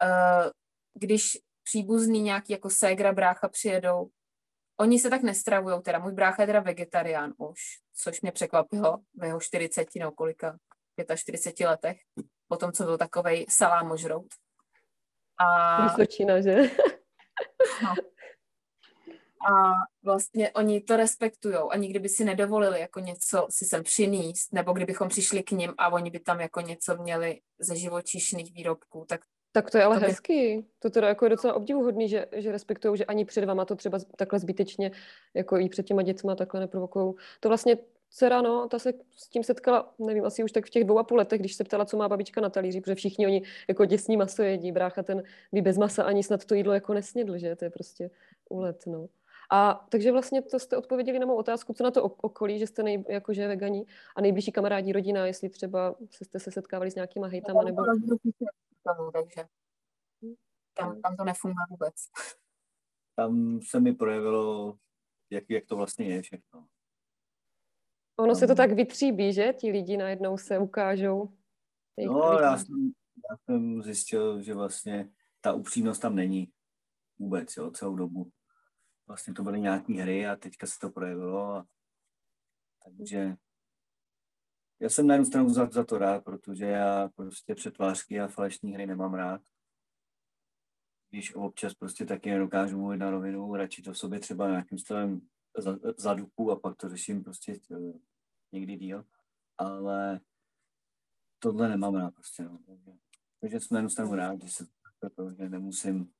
[0.04, 0.52] Uh,
[0.94, 4.10] když příbuzný nějaký jako ségra, brácha přijedou,
[4.80, 7.60] oni se tak nestravují, teda můj brácha je teda vegetarián už,
[7.94, 10.58] což mě překvapilo ve jeho 40 nebo kolika
[11.16, 11.98] 45 letech,
[12.48, 14.28] po tom, co byl takovej salámožrout.
[15.38, 15.84] A...
[15.84, 16.56] Vysočina, že?
[17.84, 17.94] no.
[19.46, 24.54] A vlastně oni to respektují a nikdy by si nedovolili jako něco si sem přinést,
[24.54, 29.06] nebo kdybychom přišli k ním a oni by tam jako něco měli ze živočišných výrobků,
[29.08, 29.22] tak
[29.56, 30.08] tak to je ale to by...
[30.08, 30.66] hezký.
[30.80, 34.00] To teda jako je docela obdivuhodný, že, že respektují, že ani před vama to třeba
[34.18, 34.92] takhle zbytečně,
[35.34, 37.14] jako i před těma dětma takhle neprovokují.
[37.40, 37.78] To vlastně
[38.16, 41.04] dcera, no, ta se s tím setkala, nevím, asi už tak v těch dvou a
[41.04, 44.18] půl letech, když se ptala, co má babička na talíři, protože všichni oni jako děsní
[44.18, 47.66] maso jedí, brácha ten by bez masa ani snad to jídlo jako nesnědl, že to
[47.66, 48.10] je prostě
[48.50, 49.08] úlet, no.
[49.52, 52.84] A takže vlastně to jste odpověděli na mou otázku, co na to okolí, že jste
[52.84, 57.64] nej, jakože veganí a nejbližší kamarádi, rodina, jestli třeba jste se setkávali s nějakýma hejtama,
[57.64, 57.84] nebo...
[59.14, 59.44] takže
[60.74, 61.96] tam, tam to nefunguje vůbec.
[63.16, 64.78] Tam se mi projevilo,
[65.30, 66.68] jak, jak to vlastně je všechno.
[68.18, 69.54] Ono se to tak vytříbí, že?
[69.54, 71.34] Ti lidi najednou se ukážou.
[72.06, 72.92] No, já jsem,
[73.30, 75.10] já jsem zjistil, že vlastně
[75.42, 76.52] ta upřímnost tam není
[77.20, 78.32] vůbec, jo, celou dobu.
[79.08, 81.52] Vlastně to byly nějaké hry a teďka se to projevilo.
[81.52, 81.66] A,
[82.84, 83.36] takže
[84.80, 88.74] já jsem na jednu stranu za, za to rád, protože já prostě přetvářky a falešní
[88.74, 89.42] hry nemám rád.
[91.10, 95.22] Když občas prostě taky nedokážu mluvit na rovinu, radši to v sobě třeba nějakým stylem
[95.98, 98.00] zadupu a pak to řeším prostě eh,
[98.52, 99.06] někdy díl,
[99.58, 100.20] ale
[101.40, 102.60] tohle nemám rád prostě, no.
[103.42, 104.66] Takže jsem na jednu stranu rád, že se
[105.38, 106.12] že nemusím,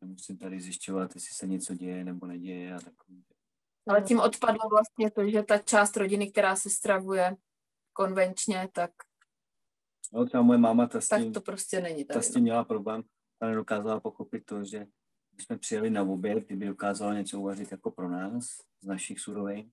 [0.00, 3.24] nemusím tady zjišťovat, jestli se něco děje nebo neděje a takový.
[3.88, 7.36] Ale tím odpadlo vlastně to, že ta část rodiny, která se stravuje
[7.92, 8.90] konvenčně, tak
[10.12, 12.40] No třeba moje máma, ta s tím, tak to prostě není tady, ta s tím
[12.40, 12.42] no.
[12.42, 13.02] měla problém,
[13.38, 14.86] ta nedokázala pochopit to, že
[15.38, 18.44] když jsme přijeli na oběd, kdyby dokázala něco uvařit jako pro nás,
[18.80, 19.70] z našich surovin,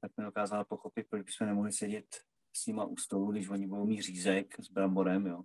[0.00, 2.06] tak nedokázala pochopit, proč bychom nemohli sedět
[2.56, 5.42] s nima u stolu, když oni budou mít řízek s bramborem, jo.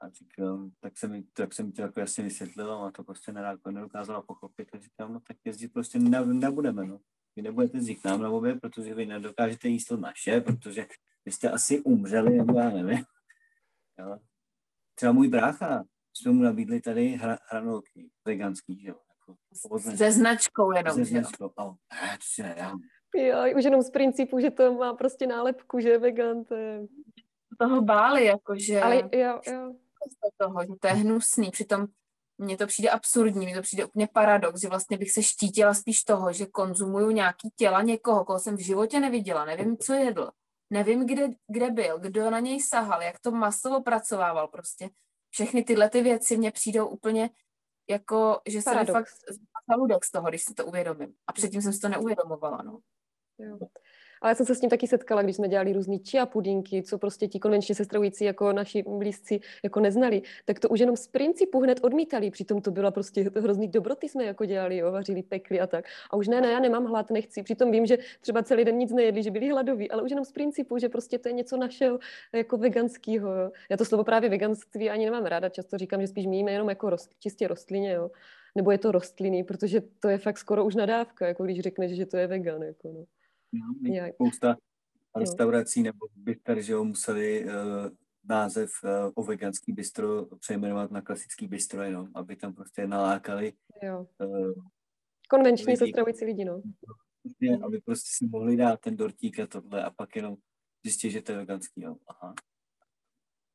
[0.00, 3.32] A říkám, tak jsem, mi, tak jsem mi to jako jasně vysvětlil a to prostě
[3.66, 4.68] nedokázala pochopit.
[4.74, 7.00] A říkám, no tak jezdit prostě ne, nebudeme, no.
[7.36, 10.86] Vy nebudete jezdit k nám na oběd, protože vy nedokážete jíst to naše, protože
[11.24, 13.04] vy jste asi umřeli, nebo já nevím.
[13.98, 14.18] Jo.
[14.94, 18.96] Třeba můj brácha, jsme mu nabídli tady hra, hranolky veganský, že jo.
[19.28, 22.78] Jako, Se značkou jenom, Se značkou, a on, ne, to si nedám.
[23.16, 26.86] Jo, už jenom z principu, že to má prostě nálepku, že je vegan, to je...
[27.58, 28.80] Toho báli, jakože...
[28.80, 29.74] Ale jo, jo.
[30.36, 31.86] Toho, že to je hnusný, přitom
[32.38, 36.04] mně to přijde absurdní, mně to přijde úplně paradox, že vlastně bych se štítila spíš
[36.04, 40.30] toho, že konzumuju nějaký těla někoho, koho jsem v životě neviděla, nevím, co jedl,
[40.70, 44.88] nevím, kde, kde byl, kdo na něj sahal, jak to masovo pracovával prostě.
[45.32, 47.30] Všechny tyhle ty věci mně přijdou úplně
[47.90, 49.08] jako, že se fakt
[50.04, 51.14] z toho, když si to uvědomím.
[51.26, 52.78] A předtím jsem si to neuvědomovala, no.
[53.38, 53.58] Jo.
[54.22, 56.98] Ale já jsem se s tím taky setkala, když jsme dělali různý chia pudinky, co
[56.98, 61.60] prostě ti konvenčně sestravující jako naši blízci jako neznali, tak to už jenom z principu
[61.60, 62.30] hned odmítali.
[62.30, 65.84] Přitom to byla prostě hrozný dobroty jsme jako dělali, jo, vařili, pekli a tak.
[66.10, 67.42] A už ne, ne, já nemám hlad, nechci.
[67.42, 70.32] Přitom vím, že třeba celý den nic nejedli, že byli hladoví, ale už jenom z
[70.32, 71.98] principu, že prostě to je něco našeho
[72.32, 73.52] jako veganského.
[73.70, 76.90] Já to slovo právě veganství ani nemám ráda, často říkám, že spíš míme jenom jako
[76.90, 78.10] rost, čistě rostlině, jo.
[78.54, 82.06] Nebo je to rostliny, protože to je fakt skoro už nadávka, jako když řekneš, že
[82.06, 82.62] to je vegan.
[82.62, 83.04] Jako no.
[83.52, 83.74] No,
[84.14, 84.56] spousta
[85.16, 85.84] restaurací jo.
[85.84, 87.50] nebo byster, že jo, museli uh,
[88.24, 94.06] název uh, o veganský bistro přejmenovat na klasický bistro jenom, aby tam prostě nalákali jo.
[94.18, 94.52] Uh,
[95.28, 96.62] konvenční se stravující lidi, no.
[97.22, 100.36] Prostě, aby prostě si mohli dát ten dortík a tohle a pak jenom
[100.84, 101.96] zjistit, že to je veganský, jo.
[102.06, 102.34] Aha.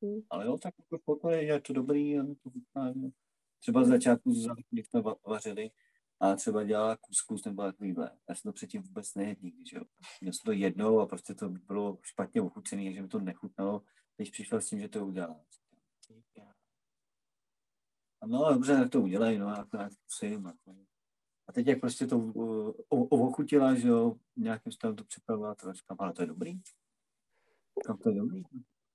[0.03, 0.21] Hmm.
[0.29, 2.51] Ale jo, tak jako je to dobrý, a to
[3.60, 5.69] Třeba z začátku Zuzana, když jsme vařili,
[6.19, 8.12] a třeba dělala kuskus nebo takovýhle.
[8.30, 9.84] Já jsem to předtím vůbec nejedl nikdy, že jo.
[10.21, 13.84] Měl jsem to jednou a prostě to bylo špatně ochucený, že mi to nechutnalo,
[14.15, 15.41] když přišel s tím, že to udělá.
[18.25, 20.47] No dobře, tak to udělej, no, já to musím.
[21.47, 25.97] A teď jak prostě to uh, ochutila, že jo, nějakým stavem to připravila, to říkám,
[25.99, 26.62] ale to je dobrý.
[27.77, 28.43] Říkám, to je dobrý.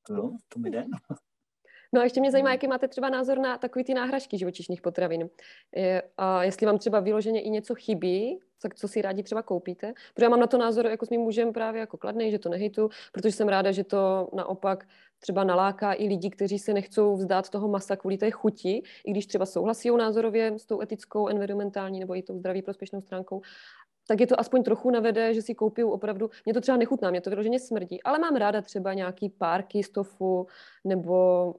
[0.07, 0.85] To jo, to mi jde.
[1.93, 5.29] No a ještě mě zajímá, jaký máte třeba názor na takový ty náhražky živočišných potravin.
[6.17, 9.93] A jestli vám třeba vyloženě i něco chybí, tak co si rádi třeba koupíte.
[10.15, 12.49] Protože já mám na to názor jako s mým mužem právě jako kladný, že to
[12.49, 17.51] nehejtu, protože jsem ráda, že to naopak třeba naláká i lidi, kteří se nechcou vzdát
[17.51, 22.17] toho masa kvůli té chuti, i když třeba souhlasí názorově s tou etickou, environmentální nebo
[22.17, 23.43] i tou zdraví prospěšnou stránkou,
[24.09, 27.21] tak je to aspoň trochu navede, že si koupí opravdu, mě to třeba nechutná, mě
[27.21, 30.47] to vyloženě smrdí, ale mám ráda třeba nějaký párky z tofu
[30.85, 31.55] nebo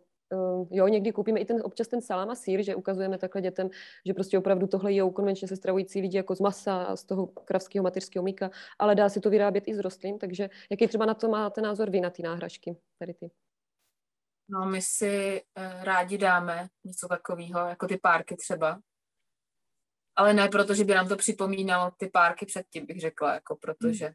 [0.72, 3.70] jo, někdy koupíme i ten občas ten salám a sír, že ukazujeme takhle dětem,
[4.06, 7.28] že prostě opravdu tohle jdou konvenčně se stravující lidi jako z masa a z toho
[7.28, 11.14] kravského mateřského mlíka, ale dá se to vyrábět i z rostlin, takže jaký třeba na
[11.14, 13.32] to máte názor vy na ty náhražky, tady ty?
[14.50, 18.80] No, my si uh, rádi dáme něco takového, jako ty párky třeba.
[20.16, 24.06] Ale ne proto, že by nám to připomínalo ty párky předtím, bych řekla, jako protože.
[24.06, 24.14] Hmm.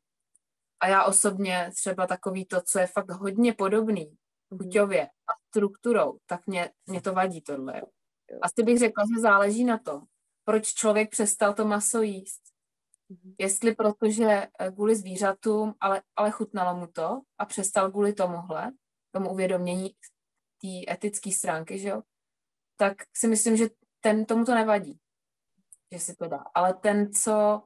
[0.81, 4.17] A já osobně třeba takový to, co je fakt hodně podobný,
[4.49, 7.83] chuťově a strukturou, tak mě, mě to vadí tohle.
[8.43, 10.03] Asi bych řekla, že záleží na tom,
[10.45, 12.43] proč člověk přestal to maso jíst.
[13.11, 13.35] Mm-hmm.
[13.39, 18.73] Jestli protože eh, kvůli zvířatům, ale, ale chutnalo mu to a přestal kvůli tomuhle,
[19.11, 19.91] tomu uvědomění
[20.61, 22.03] té etické stránky, že jo,
[22.77, 23.69] tak si myslím, že
[24.01, 24.99] ten tomu to nevadí,
[25.93, 26.45] že si to dá.
[26.55, 27.63] Ale ten, co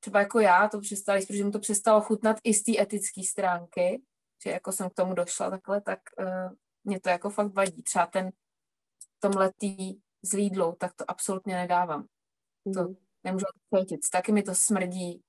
[0.00, 4.02] třeba jako já to přestali, protože mu to přestalo chutnat i z té etické stránky,
[4.42, 6.52] že jako jsem k tomu došla takhle, tak uh,
[6.84, 7.82] mě to jako fakt vadí.
[7.82, 8.30] Třeba ten
[9.18, 12.06] tomhletý z Lidlu, tak to absolutně nedávám.
[12.74, 12.96] To mm.
[13.24, 14.00] nemůžu cítit.
[14.12, 15.22] Taky mi to smrdí.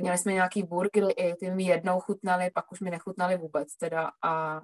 [0.00, 4.10] Měli jsme nějaký burgery i ty mi jednou chutnali, pak už mi nechutnali vůbec teda.
[4.22, 4.62] A,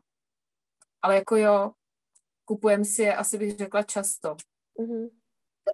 [1.02, 1.72] ale jako jo,
[2.44, 4.36] kupujem si je, asi bych řekla často.
[4.78, 5.10] Mm-hmm.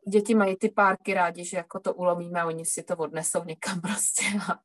[0.09, 3.81] Děti mají ty párky rádi, že jako to ulomíme a oni si to odnesou někam
[3.87, 4.23] prostě
[4.53, 4.59] a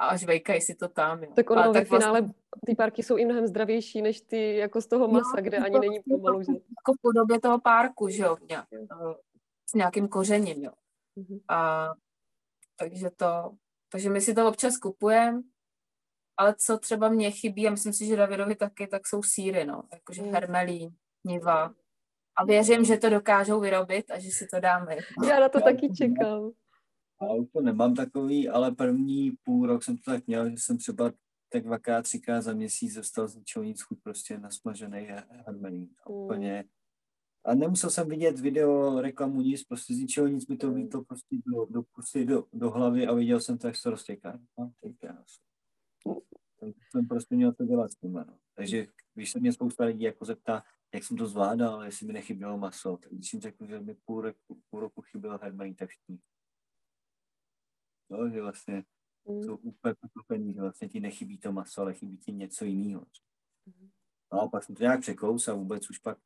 [0.00, 1.22] a žvejkají si to tam.
[1.22, 1.32] Jo.
[1.36, 2.34] Tak ono Ale ve tak finále vlastně...
[2.66, 5.72] ty parky jsou i mnohem zdravější než ty jako z toho masa, no, kde ani
[5.72, 6.42] to, není pomalu.
[6.42, 6.52] Že?
[6.52, 9.14] Jako v podobě toho párku, že jo, nějak, eh,
[9.70, 10.72] s nějakým kořením, jo.
[11.18, 11.40] Mm-hmm.
[11.48, 11.90] A
[12.76, 13.52] takže to,
[13.92, 15.42] takže my si to občas kupujeme,
[16.36, 19.82] ale co třeba mě chybí, a myslím si, že Davidovi taky, tak jsou síry, no,
[19.92, 20.32] jakože mm.
[20.32, 21.74] hermelí, niva.
[22.36, 24.96] A věřím, že to dokážou vyrobit a že si to dáme.
[25.28, 26.50] Já na to taky čekám.
[27.22, 30.78] Já už to nemám takový, ale první půl rok jsem to tak měl, že jsem
[30.78, 31.12] třeba
[31.52, 35.08] tak dvakrát, třikrát za měsíc dostal z ničeho nic chuť prostě nasmažený
[35.46, 35.80] harmoní.
[35.80, 36.14] Mm.
[36.14, 36.64] Úplně.
[37.44, 41.36] A nemusel jsem vidět video, reklamu, nic, prostě z ničeho nic mi to vítlo prostě
[41.46, 44.40] do, do, prostě do, do hlavy a viděl jsem to, jak se to roztěká.
[44.58, 44.72] No,
[46.90, 48.38] jsem prostě měl to dělat s tím, no.
[48.54, 50.62] Takže když se mě spousta lidí jako zeptá,
[50.94, 54.20] jak jsem to zvládal, jestli mi nechybělo maso, tak když jsem řekl, že mi půl
[54.20, 56.18] roku, půl roku chybělo hermelí, tak všichni
[58.10, 58.84] No, že vlastně
[59.24, 59.42] mm.
[59.42, 63.06] jsou úplně potupení, že vlastně ti nechybí to maso, ale chybí ti něco jiného.
[63.66, 63.90] Mm.
[64.32, 66.18] No a pak jsem to nějak překous a vůbec už pak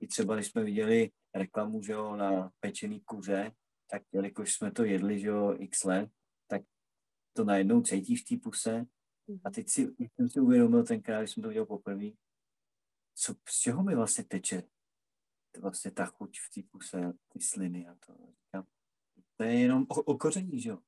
[0.00, 3.52] i třeba, když jsme viděli reklamu, že jo, na pečený kuře,
[3.90, 6.10] tak jelikož jsme to jedli, že jo, x let,
[6.46, 6.62] tak
[7.32, 8.86] to najednou cítíš v té puse
[9.44, 12.10] a teď si, jsem si uvědomil tenkrát, když jsem to viděl poprvé,
[13.14, 14.62] co, z čeho mi vlastně teče
[15.56, 18.14] to vlastně ta chuť v té puse, ty sliny a to.
[19.36, 20.78] To je jenom o, o koření, že jo.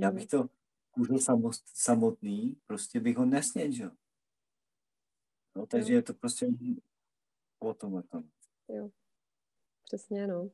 [0.00, 0.46] Já bych to
[0.90, 1.18] kůžel
[1.64, 3.26] samotný, prostě bych ho
[3.84, 3.90] jo.
[5.56, 5.98] No, takže jo.
[5.98, 6.46] je to prostě
[7.58, 8.24] o tom.
[8.68, 8.90] Jo,
[9.84, 10.50] přesně, no.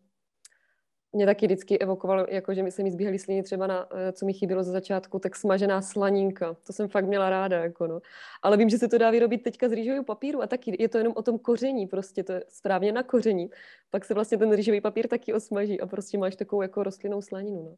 [1.12, 4.26] mě taky vždycky evokovalo, jako že mi se mi zbíhaly sliny třeba na, eh, co
[4.26, 6.57] mi chybělo za začátku, tak smažená slanínka.
[6.66, 8.00] To jsem fakt měla ráda, jako no.
[8.42, 10.98] Ale vím, že se to dá vyrobit teďka z rýžového papíru a taky je to
[10.98, 13.50] jenom o tom koření, prostě to je správně na koření.
[13.90, 17.62] Pak se vlastně ten rýžový papír taky osmaží a prostě máš takovou jako rostlinnou slaninu,
[17.62, 17.76] no.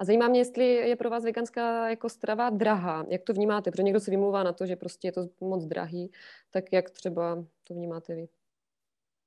[0.00, 3.04] A zajímá mě, jestli je pro vás veganská jako strava drahá.
[3.08, 3.70] Jak to vnímáte?
[3.70, 6.12] Protože někdo se vymlouvá na to, že prostě je to moc drahý.
[6.50, 8.28] Tak jak třeba to vnímáte vy?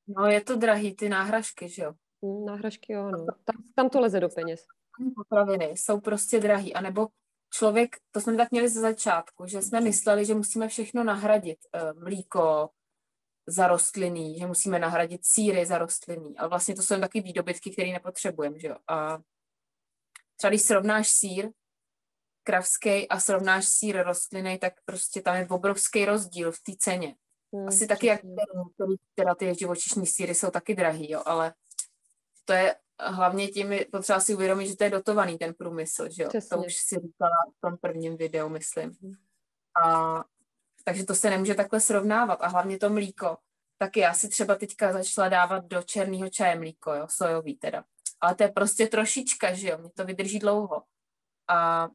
[0.08, 1.94] No je to drahý, ty náhražky, že jo?
[2.24, 3.26] Hmm, náhražky, jo, no.
[3.26, 4.66] Tam, tam to leze do peněz.
[5.16, 7.08] Potraviny jsou prostě drahý, anebo
[7.54, 11.58] člověk, to jsme tak měli ze začátku, že jsme mysleli, že musíme všechno nahradit.
[11.74, 12.70] E, mlíko
[13.48, 17.92] za rostlinný, že musíme nahradit síry za rostlinný, ale vlastně to jsou taky výdobytky, které
[17.92, 18.76] nepotřebujeme, že jo.
[18.88, 19.20] A
[20.38, 21.50] třeba když srovnáš sír
[22.44, 27.16] kravský a srovnáš sír rostlinný, tak prostě tam je obrovský rozdíl v té ceně.
[27.54, 28.22] Hmm, Asi taky, jak
[29.16, 31.54] teda ty živočišní síry jsou taky drahý, jo, ale
[32.46, 36.24] to je hlavně tím je potřeba si uvědomit, že to je dotovaný ten průmysl, že
[36.24, 36.30] jo?
[36.50, 38.98] To už si říkala v tom prvním videu, myslím.
[39.02, 39.14] Hmm.
[39.86, 40.24] A
[40.84, 42.42] takže to se nemůže takhle srovnávat.
[42.42, 43.38] A hlavně to mlíko.
[43.78, 47.84] Taky já si třeba teďka začala dávat do černého čaje mlíko, jo, sojový teda.
[48.24, 50.84] Ale to je prostě trošička, že jo, mě to vydrží dlouho.
[51.50, 51.90] A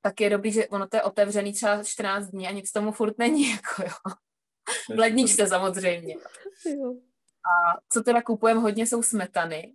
[0.00, 3.18] tak je dobrý, že ono to je otevřený třeba 14 dní a nic tomu furt
[3.18, 4.14] není, jako jo.
[4.94, 6.14] V ledničce samozřejmě.
[7.46, 9.74] A co teda kupujeme hodně, jsou smetany.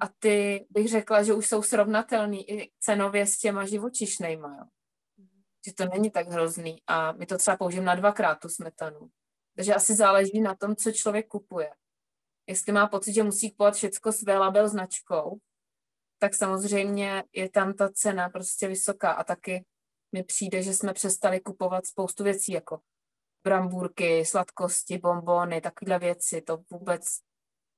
[0.00, 4.64] A ty bych řekla, že už jsou srovnatelný i cenově s těma živočišnejma, jo.
[5.66, 6.82] Že to není tak hrozný.
[6.86, 9.10] A my to třeba použijeme na dvakrát tu smetanu.
[9.56, 11.70] Takže asi záleží na tom, co člověk kupuje.
[12.46, 15.38] Jestli má pocit, že musí kupovat všecko s label značkou,
[16.18, 19.64] tak samozřejmě je tam ta cena prostě vysoká a taky
[20.12, 22.80] mi přijde, že jsme přestali kupovat spoustu věcí, jako
[23.44, 27.02] brambůrky, sladkosti, bombony, takové věci, to vůbec,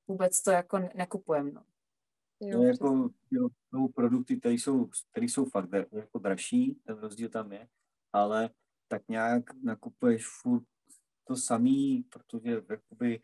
[0.07, 1.51] vůbec to jako nekupujeme.
[1.51, 1.63] No.
[2.39, 7.29] Jo, no, jako, jo, no, produkty, které jsou, které jsou fakt jako dražší, ten rozdíl
[7.29, 7.67] tam je,
[8.13, 8.49] ale
[8.87, 10.63] tak nějak nakupuješ furt
[11.27, 13.21] to samý, protože jakoby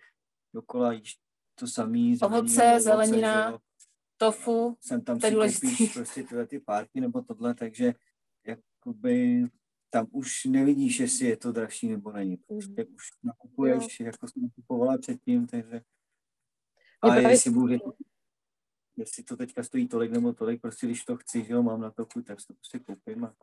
[0.53, 1.19] dokola jíš
[1.55, 2.17] to samý.
[2.21, 3.63] Ovoce, zelenina, ovoce,
[4.17, 5.87] tofu, jsem tam to je důležitý.
[5.93, 7.93] prostě tyhle ty párky nebo tohle, takže
[8.47, 9.47] jakoby
[9.89, 12.31] tam už nevidíš, jestli je to dražší nebo není.
[12.31, 12.43] Mhm.
[12.47, 14.05] Prostě už nakupuješ, jo.
[14.05, 15.81] jako jsem nakupovala předtím, takže
[17.01, 17.77] a jestli bude,
[18.97, 21.91] jestli to teďka stojí tolik nebo tolik, prostě když to chci, že jo, mám na
[21.91, 23.25] to chuť, tak to prostě koupím.
[23.25, 23.35] A...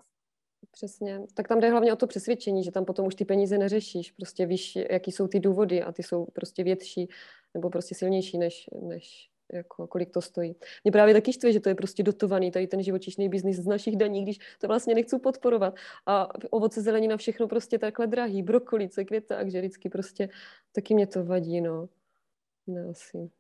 [0.71, 1.21] Přesně.
[1.35, 4.11] Tak tam jde hlavně o to přesvědčení, že tam potom už ty peníze neřešíš.
[4.11, 7.09] Prostě víš, jaký jsou ty důvody a ty jsou prostě větší
[7.55, 10.57] nebo prostě silnější než, než jako kolik to stojí.
[10.85, 13.97] Mě právě taky štve, že to je prostě dotovaný, tady ten živočišný biznis z našich
[13.97, 15.75] daní, když to vlastně nechci podporovat.
[16.07, 20.29] A ovoce, zelenina, všechno prostě takhle drahý, brokolice, takže vždycky prostě
[20.73, 21.89] taky mě to vadí, no.
[22.67, 23.31] No, asi.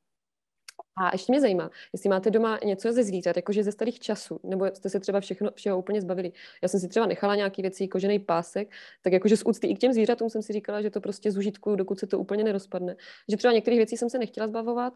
[0.96, 4.66] A ještě mě zajímá, jestli máte doma něco ze zvířat, jakože ze starých časů, nebo
[4.66, 6.32] jste se třeba všechno, všeho úplně zbavili.
[6.62, 8.70] Já jsem si třeba nechala nějaké věci, kožený pásek,
[9.02, 11.76] tak jakože z úcty i k těm zvířatům jsem si říkala, že to prostě zužitkuju,
[11.76, 12.96] dokud se to úplně nerozpadne.
[13.28, 14.94] Že třeba některých věcí jsem se nechtěla zbavovat,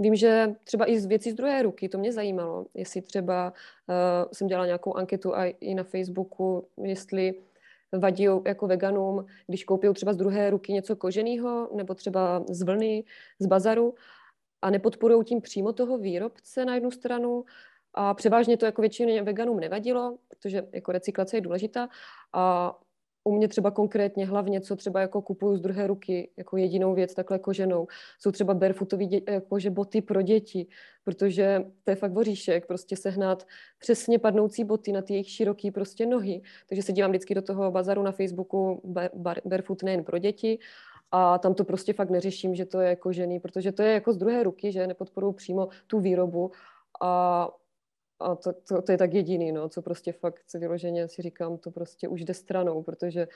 [0.00, 4.32] Vím, že třeba i z věcí z druhé ruky, to mě zajímalo, jestli třeba uh,
[4.32, 7.34] jsem dělala nějakou anketu a i na Facebooku, jestli
[7.98, 13.04] vadí jako veganům, když koupí třeba z druhé ruky něco koženého nebo třeba z vlny,
[13.38, 13.94] z bazaru
[14.62, 17.44] a nepodporují tím přímo toho výrobce na jednu stranu.
[17.94, 21.88] A převážně to jako většině veganům nevadilo, protože jako recyklace je důležitá.
[22.32, 22.78] A
[23.24, 27.14] u mě třeba konkrétně hlavně, co třeba jako kupuju z druhé ruky, jako jedinou věc
[27.14, 27.86] takhle koženou,
[28.18, 30.66] jsou třeba barefootové jakože boty pro děti,
[31.04, 33.46] protože to je fakt voříšek, prostě sehnat
[33.78, 36.42] přesně padnoucí boty na ty jejich široké prostě nohy.
[36.68, 38.80] Takže se dívám vždycky do toho bazaru na Facebooku
[39.14, 40.58] bar, barefoot nejen pro děti
[41.12, 44.16] a tam to prostě fakt neřeším, že to je kožený, protože to je jako z
[44.16, 46.52] druhé ruky, že nepodporují přímo tu výrobu
[47.02, 47.48] a
[48.20, 51.58] a to, to, to je tak jediný, no, co prostě fakt se vyloženě si říkám,
[51.58, 53.28] to prostě už jde stranou, protože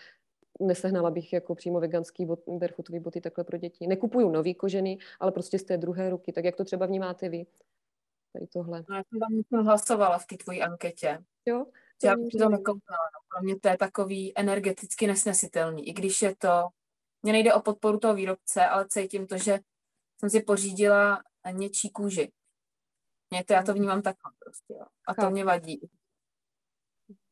[0.60, 3.86] nesehnala bych jako přímo veganský bot, barefootový boty takhle pro děti.
[3.86, 6.32] Nekupuju nový kožený, ale prostě z té druhé ruky.
[6.32, 7.46] Tak jak to třeba vnímáte vy?
[8.32, 8.84] Tady tohle.
[8.88, 11.18] No, já jsem tam hlasovala v té tvojí anketě.
[11.46, 11.66] Jo?
[12.00, 12.98] To já bych to nekoupila.
[13.14, 13.20] No.
[13.28, 15.88] Pro mě to je takový energeticky nesnesitelný.
[15.88, 16.68] I když je to,
[17.24, 19.58] mně nejde o podporu toho výrobce, ale cítím to, že
[20.20, 22.32] jsem si pořídila něčí kůži.
[23.30, 24.86] Mě to, já to vnímám takhle prostě, jo.
[25.08, 25.90] A to mě vadí.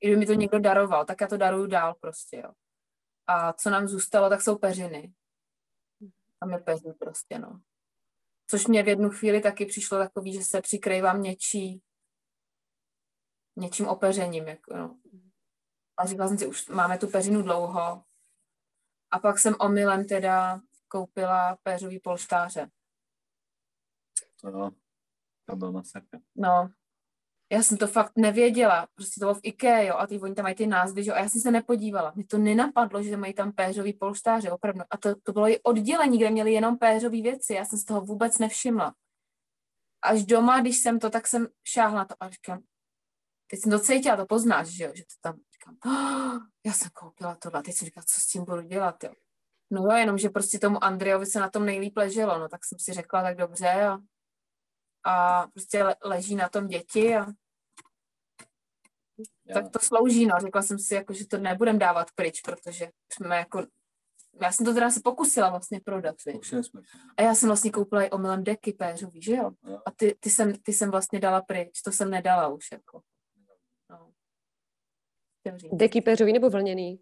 [0.01, 2.53] I kdyby mi to někdo daroval, tak já to daruju dál prostě, jo.
[3.27, 5.13] A co nám zůstalo, tak jsou peřiny.
[6.41, 7.61] A my peří prostě, no.
[8.47, 11.83] Což mě v jednu chvíli taky přišlo takový, že se přikrývám něčí,
[13.57, 15.01] něčím opeřením, jako, no.
[15.97, 18.05] A říkala jsem si, už máme tu peřinu dlouho.
[19.13, 22.71] A pak jsem omylem teda koupila péřový polštáře.
[24.45, 24.71] No,
[25.45, 26.19] To byl masakr.
[26.37, 26.71] No,
[27.53, 30.43] já jsem to fakt nevěděla, prostě to bylo v IKEA, jo, a ty oni tam
[30.43, 32.13] mají ty názvy, jo, a já jsem se nepodívala.
[32.15, 34.81] Mě to nenapadlo, že mají tam péřový polštáře, opravdu.
[34.91, 38.01] A to, to bylo i oddělení, kde měli jenom péřové věci, já jsem z toho
[38.01, 38.95] vůbec nevšimla.
[40.03, 42.63] Až doma, když jsem to, tak jsem šáhla to a říkám,
[43.53, 46.91] teď jsem to cítila, to poznáš, že jo, že to tam, říkám, oh, já jsem
[46.93, 49.13] koupila tohle, a teď jsem říkala, co s tím budu dělat, jo.
[49.71, 52.79] No jo, jenom, že prostě tomu Andrejovi se na tom nejlíp leželo, no tak jsem
[52.79, 53.99] si řekla, tak dobře, a,
[55.05, 57.27] a prostě le, leží na tom děti a
[59.55, 60.37] tak to slouží, no.
[60.41, 63.67] Řekla jsem si, jako, že to nebudem dávat pryč, protože jsme jako
[64.43, 66.17] já jsem to teda se pokusila vlastně prodat,
[67.17, 69.51] A já jsem vlastně koupila i omylem deky péřový, že jo?
[69.87, 73.01] A ty, ty, jsem, ty jsem vlastně dala pryč, to jsem nedala už, jako.
[75.47, 75.77] No.
[75.77, 77.01] Deky péřový nebo vlněný?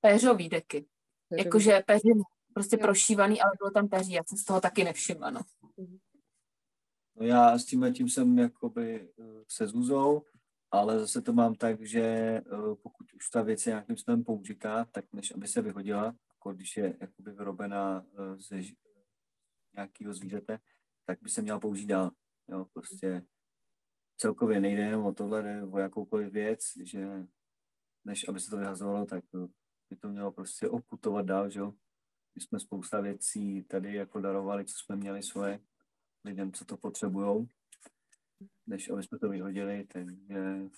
[0.00, 0.86] Péřový deky.
[1.30, 2.22] Jakože péřový,
[2.54, 2.82] prostě jo.
[2.82, 5.40] prošívaný, ale bylo tam péří, já jsem z toho taky nevšimla, no.
[5.76, 5.98] Mhm.
[7.16, 10.22] No já s tím tím jsem jakoby eh, se Zuzou,
[10.70, 12.42] ale zase to mám tak, že eh,
[12.82, 16.76] pokud už ta věc je nějakým způsobem použitá, tak než aby se vyhodila, jako když
[16.76, 18.62] je jakoby vyrobená eh, ze
[19.74, 20.58] nějakého zvířete,
[21.04, 22.10] tak by se měla použít dál.
[22.48, 23.22] Jo, prostě
[24.16, 27.26] celkově nejde jenom o tohle, jde o jakoukoliv věc, že
[28.04, 29.24] než aby se to vyhazovalo, tak
[29.90, 31.72] by to mělo prostě oputovat dál, že jo.
[32.34, 35.60] My jsme spousta věcí tady jako darovali, co jsme měli svoje
[36.24, 37.48] lidem, co to potřebujou
[38.66, 40.68] než aby jsme to vyhodili, takže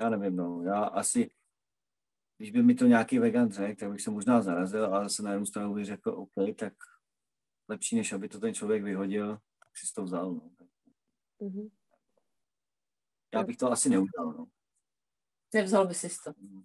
[0.00, 1.30] já nevím, no, já asi,
[2.38, 5.30] když by mi to nějaký vegan řekl, tak bych se možná zarazil, ale zase na
[5.30, 6.72] jednu stranu bych řekl, OK, tak
[7.68, 10.55] lepší, než aby to ten člověk vyhodil, tak si to vzal, no.
[11.40, 11.70] Mm-hmm.
[13.34, 14.46] Já bych to asi neudělal, no.
[15.54, 16.32] Nevzal by si to.
[16.38, 16.64] Mm.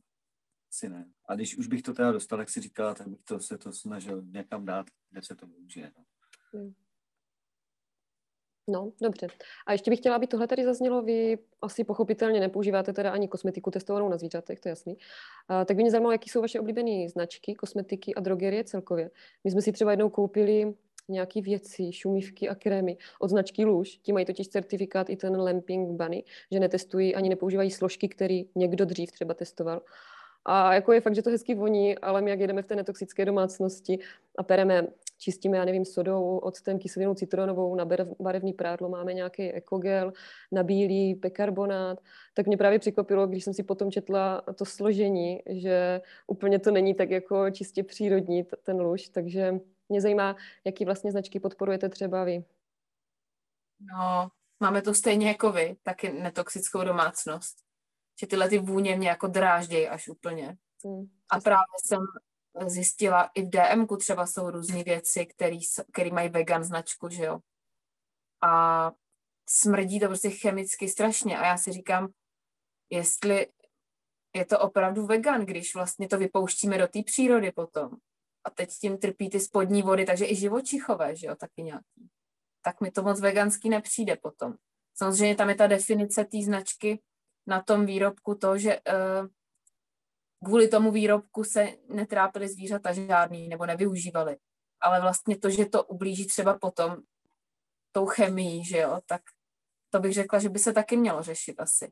[0.69, 1.11] Asi ne.
[1.25, 3.73] A když už bych to teda dostal, jak si říkala, tak bych to se to
[3.73, 5.91] snažil někam dát, kde se to využije.
[5.97, 6.03] No.
[6.59, 6.73] Mm.
[8.67, 9.27] No, dobře.
[9.67, 11.01] A ještě bych chtěla, aby tohle tady zaznělo.
[11.01, 14.97] Vy asi pochopitelně nepoužíváte teda ani kosmetiku testovanou na zvířatech, to je jasný.
[15.47, 19.11] A, tak by mě zajímalo, jaký jsou vaše oblíbené značky, kosmetiky a drogerie celkově.
[19.43, 20.73] My jsme si třeba jednou koupili
[21.09, 23.89] nějaké věci, šumivky a krémy od značky Luž.
[23.89, 28.85] Ti mají totiž certifikát i ten Lamping Bunny, že netestují ani nepoužívají složky, které někdo
[28.85, 29.81] dřív třeba testoval.
[30.45, 33.25] A jako je fakt, že to hezky voní, ale my jak jedeme v té netoxické
[33.25, 33.99] domácnosti
[34.37, 34.87] a pereme,
[35.17, 37.87] čistíme, já nevím, sodou, octem, kyselinou citronovou, na
[38.19, 40.13] barevný prádlo máme nějaký ekogel,
[40.51, 41.99] na bílý pekarbonát,
[42.33, 46.93] tak mě právě překvapilo, když jsem si potom četla to složení, že úplně to není
[46.93, 49.59] tak jako čistě přírodní ten luž, takže
[49.91, 50.35] mě zajímá,
[50.65, 52.43] jaký vlastně značky podporujete třeba vy.
[53.79, 57.57] No, máme to stejně jako vy, taky netoxickou domácnost
[58.21, 60.57] že tyhle ty vůně mě jako dráždějí až úplně.
[60.83, 61.05] Mm.
[61.29, 61.99] A právě jsem
[62.67, 65.25] zjistila, i v DMku třeba jsou různé věci,
[65.91, 67.39] které mají vegan značku, že jo.
[68.41, 68.91] A
[69.49, 71.39] smrdí to prostě chemicky strašně.
[71.39, 72.07] A já si říkám,
[72.89, 73.47] jestli
[74.35, 77.89] je to opravdu vegan, když vlastně to vypouštíme do té přírody potom.
[78.43, 82.09] A teď tím trpí ty spodní vody, takže i živočichové, že jo, taky nějaký.
[82.61, 84.53] Tak mi to moc veganský nepřijde potom.
[84.95, 87.01] Samozřejmě tam je ta definice té značky,
[87.47, 89.27] na tom výrobku to, že uh,
[90.45, 94.37] kvůli tomu výrobku se netrápily zvířata žádný nebo nevyužívali.
[94.81, 96.97] Ale vlastně to, že to ublíží třeba potom
[97.91, 99.21] tou chemií, že jo, tak
[99.89, 101.91] to bych řekla, že by se taky mělo řešit asi.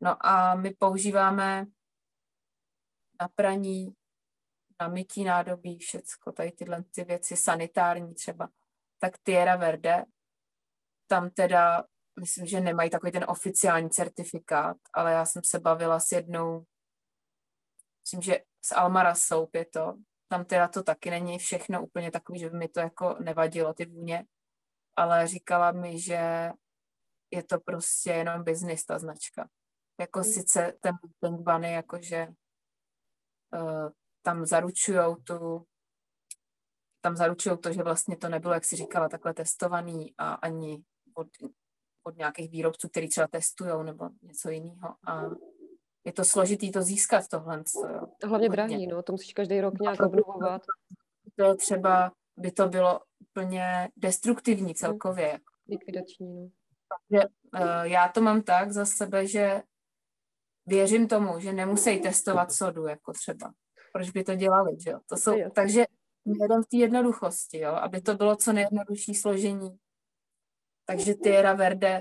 [0.00, 1.66] No a my používáme
[3.20, 3.94] na praní,
[4.86, 8.48] mytí nádobí, všecko, tady tyhle ty věci, sanitární třeba,
[8.98, 10.04] tak Tierra Verde,
[11.06, 11.84] tam teda
[12.20, 16.64] myslím, že nemají takový ten oficiální certifikát, ale já jsem se bavila s jednou,
[18.04, 19.94] myslím, že s Almara Soap je to,
[20.28, 23.86] tam teda to taky není všechno úplně takový, že by mi to jako nevadilo, ty
[23.86, 24.24] vůně,
[24.96, 26.50] ale říkala mi, že
[27.30, 29.48] je to prostě jenom business, ta značka.
[30.00, 30.24] Jako mm.
[30.24, 32.28] sice ten, ten bunny, jakože
[33.52, 33.90] uh,
[34.28, 35.64] tam zaručujou tu
[37.00, 40.82] tam zaručují to, že vlastně to nebylo, jak si říkala, takhle testovaný a ani
[41.14, 41.26] od
[42.02, 44.94] od nějakých výrobců, který třeba testují nebo něco jiného.
[45.06, 45.22] A
[46.04, 47.64] je to složitý to získat tohle.
[47.92, 48.06] Jo.
[48.24, 50.62] Hlavně drahý, no, to musíš každý rok nějak obnovovat.
[51.36, 55.28] To třeba by to bylo úplně destruktivní celkově.
[55.28, 55.40] Hmm.
[55.68, 56.50] Likvidační, no.
[56.88, 59.62] Takže uh, já to mám tak za sebe, že
[60.66, 63.52] věřím tomu, že nemusí testovat sodu, jako třeba.
[63.98, 65.00] Proč by to dělali, že jo?
[65.06, 65.86] To jsou, takže
[66.40, 67.72] jeden v té jednoduchosti, jo?
[67.72, 69.78] aby to bylo co nejjednodušší složení,
[70.86, 72.00] takže Tierra Verde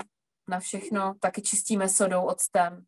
[0.49, 2.85] na všechno taky čistíme sodou, octem.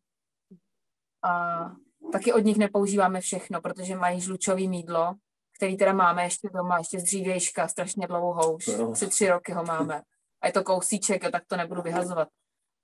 [1.24, 1.64] A
[2.12, 5.14] taky od nich nepoužíváme všechno, protože mají žlučový mídlo,
[5.56, 8.90] který teda máme ještě doma, ještě z dřívějška, strašně dlouhou, už no.
[8.90, 10.02] asi tři roky ho máme.
[10.40, 12.28] a je to kousíček, jo, tak to nebudu vyhazovat.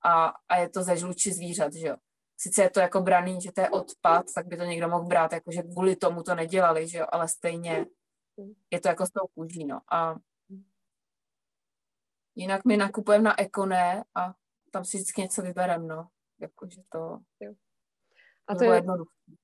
[0.04, 1.96] A, a je to ze žluči zvířat, že jo.
[2.36, 5.32] Sice je to jako braný, že to je odpad, tak by to někdo mohl brát,
[5.32, 7.86] jako že kvůli tomu to nedělali, že jo, ale stejně
[8.70, 9.80] je to jako s tou kůží, no.
[9.92, 10.16] A
[12.34, 14.34] jinak my nakupujeme na Ekone a
[14.70, 16.08] tam si vždycky něco vybereme, no.
[16.40, 17.18] Jakože to...
[17.40, 17.52] Jo.
[18.46, 18.82] A to je,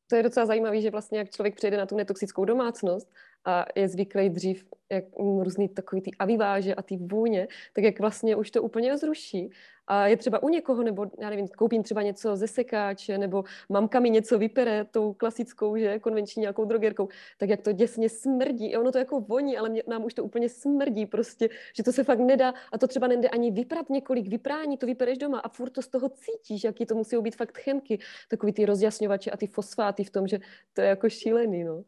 [0.07, 3.09] to je docela zajímavé, že vlastně jak člověk přijde na tu netoxickou domácnost
[3.45, 8.37] a je zvyklý dřív jak různý takový ty aviváže a ty vůně, tak jak vlastně
[8.37, 9.51] už to úplně zruší.
[9.87, 14.01] A je třeba u někoho, nebo já nevím, koupím třeba něco ze sekáče, nebo mamka
[14.01, 18.75] mi něco vypere tou klasickou, že konvenční nějakou drogerkou, tak jak to děsně smrdí.
[18.75, 21.93] A ono to jako voní, ale mě, nám už to úplně smrdí prostě, že to
[21.93, 25.49] se fakt nedá a to třeba nejde ani vyprat několik vyprání, to vypereš doma a
[25.49, 29.37] furt to z toho cítíš, jaký to musí být fakt chemky, takový ty rozjasňovače a
[29.37, 30.39] ty fosfáty v tom, že
[30.73, 31.85] to je jako šílený, no.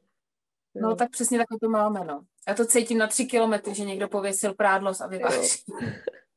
[0.82, 2.24] No tak přesně tak to máme, no.
[2.48, 5.64] Já to cítím na tři kilometry, že někdo pověsil prádlo a vyváží.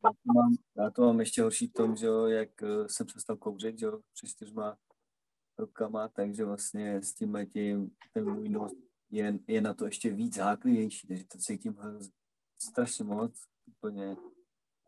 [0.04, 3.08] Já to, mám, já to mám ještě horší v tom, že jo, jak eh, jsem
[3.08, 4.78] přestal kouřit, že jo, přes čtyřma
[5.58, 8.72] rokama, takže vlastně s tím letím ten můj nos
[9.10, 11.78] je, je na to ještě víc háklivější, takže to cítím
[12.60, 14.18] strašně moc, úplně.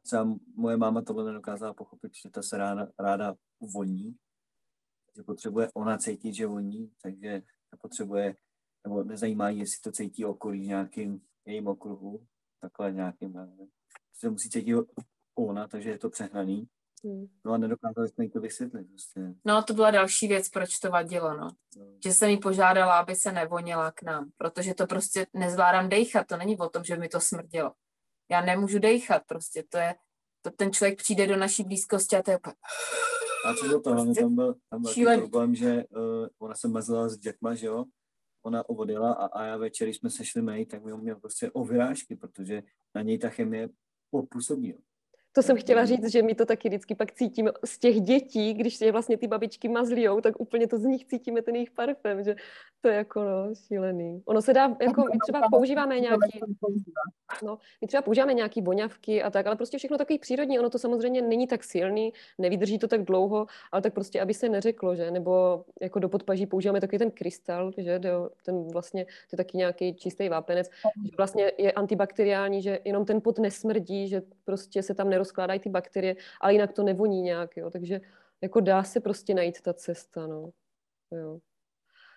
[0.05, 3.35] Třeba moje máma tohle nedokázala pochopit, že ta se ráda, ráda
[3.73, 4.15] voní,
[5.15, 7.41] že potřebuje ona cítit, že voní, takže
[7.81, 8.35] potřebuje
[8.87, 12.25] nebo nezajímá jestli to cítí okolí v nějakým jejím okruhu,
[12.61, 13.67] takhle nějakým, nevím.
[14.13, 14.75] Se musí cítit
[15.35, 16.67] ona, takže je to přehnaný.
[17.03, 17.27] Hmm.
[17.45, 18.87] No a nedokázali jsme jí to vysvětlit.
[18.89, 19.33] Prostě.
[19.45, 21.47] No to byla další věc, proč to vadilo, no.
[21.77, 21.85] no.
[22.03, 26.37] Že jsem jí požádala, aby se nevonila k nám, protože to prostě nezvládám dejchat, to
[26.37, 27.73] není o tom, že mi to smrdilo.
[28.31, 29.95] Já nemůžu dejchat, prostě to je,
[30.41, 32.55] to ten člověk přijde do naší blízkosti a to je úplně...
[33.45, 37.17] A co do toho, tam byl, tam byl problém, že uh, ona se mazila s
[37.17, 37.85] dětma, že jo,
[38.43, 41.63] ona odjela a, a já večer, když jsme sešli mej, tak mi měl prostě o
[42.15, 42.63] protože
[42.95, 43.69] na něj ta chemie
[44.11, 44.75] popůsobí.
[45.33, 48.81] To jsem chtěla říct, že my to taky vždycky pak cítíme z těch dětí, když
[48.81, 52.35] je vlastně ty babičky mazlijou, tak úplně to z nich cítíme ten jejich parfém, že
[52.81, 54.21] to je jako no, šílený.
[54.25, 56.39] Ono se dá, jako my třeba používáme nějaký,
[57.43, 60.79] no, my třeba používáme nějaký voňavky a tak, ale prostě všechno takový přírodní, ono to
[60.79, 65.11] samozřejmě není tak silný, nevydrží to tak dlouho, ale tak prostě, aby se neřeklo, že,
[65.11, 67.99] nebo jako do podpaží používáme takový ten krystal, že,
[68.45, 70.69] ten vlastně, to je taky nějaký čistý vápenec,
[71.05, 75.69] že vlastně je antibakteriální, že jenom ten pot nesmrdí, že prostě se tam nerozkládají ty
[75.69, 78.01] bakterie, ale jinak to nevoní nějak, jo, takže
[78.41, 80.51] jako dá se prostě najít ta cesta, no.
[81.11, 81.39] Jo.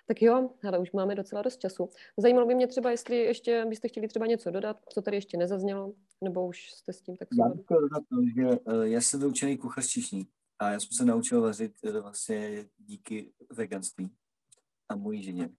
[0.07, 1.91] Tak jo, ale už máme docela dost času.
[2.17, 5.95] Zajímalo by mě třeba, jestli ještě byste chtěli třeba něco dodat, co tady ještě nezaznělo,
[6.21, 9.59] nebo už jste s tím tak Já bych dodat to, že eh, já jsem vyučený
[9.59, 14.11] kuchař číšník a já jsem se naučil vařit eh, vlastně díky veganství
[14.89, 15.51] a mojí ženě.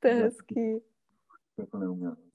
[0.00, 0.80] To je hezký.
[1.58, 2.27] Jako neuměl.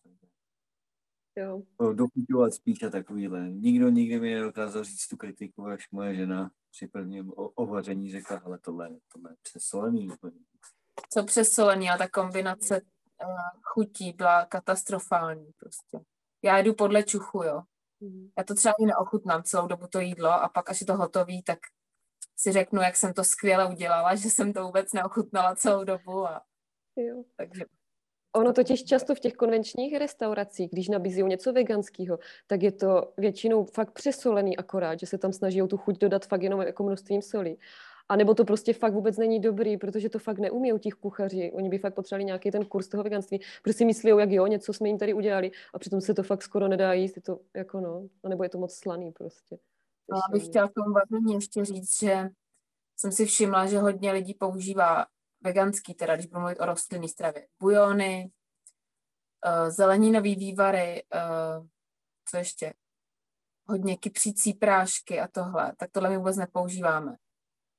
[1.37, 1.61] Jo.
[1.93, 3.49] Dochutovat spíš a takovýhle.
[3.49, 8.59] Nikdo nikdy mi nedokázal říct tu kritiku, až moje žena při prvním ovaření řekla, ale
[8.59, 10.09] tohle, tohle je přesolený
[11.09, 16.05] Co přesolený a ta kombinace uh, chutí byla katastrofální prostě.
[16.43, 17.61] Já jdu podle čuchu, jo.
[17.99, 18.29] Mm.
[18.37, 21.43] Já to třeba i neochutnám celou dobu to jídlo a pak, až je to hotový,
[21.43, 21.59] tak
[22.35, 26.41] si řeknu, jak jsem to skvěle udělala, že jsem to vůbec neochutnala celou dobu a
[26.97, 27.23] jo.
[27.37, 27.65] takže
[28.35, 33.63] Ono totiž často v těch konvenčních restauracích, když nabízí něco veganského, tak je to většinou
[33.63, 37.57] fakt přesolený akorát, že se tam snaží tu chuť dodat fakt jenom jako množstvím soli.
[38.09, 41.51] A nebo to prostě fakt vůbec není dobrý, protože to fakt neumí u těch kuchaři.
[41.55, 44.73] Oni by fakt potřebovali nějaký ten kurz toho veganství, protože si myslí, jak jo, něco
[44.73, 47.79] jsme jim tady udělali a přitom se to fakt skoro nedá jíst, je to jako
[47.79, 49.57] no, a nebo je to moc slaný prostě.
[50.13, 52.29] Já bych chtěla k tomu vaření ještě říct, že
[52.97, 55.05] jsem si všimla, že hodně lidí používá
[55.43, 58.31] veganský, teda když budu mluvit o rostlinné stravě, bujony,
[59.45, 61.67] uh, zeleninový vývary, uh,
[62.29, 62.73] co ještě,
[63.67, 67.15] hodně kypřící prášky a tohle, tak tohle my vůbec nepoužíváme,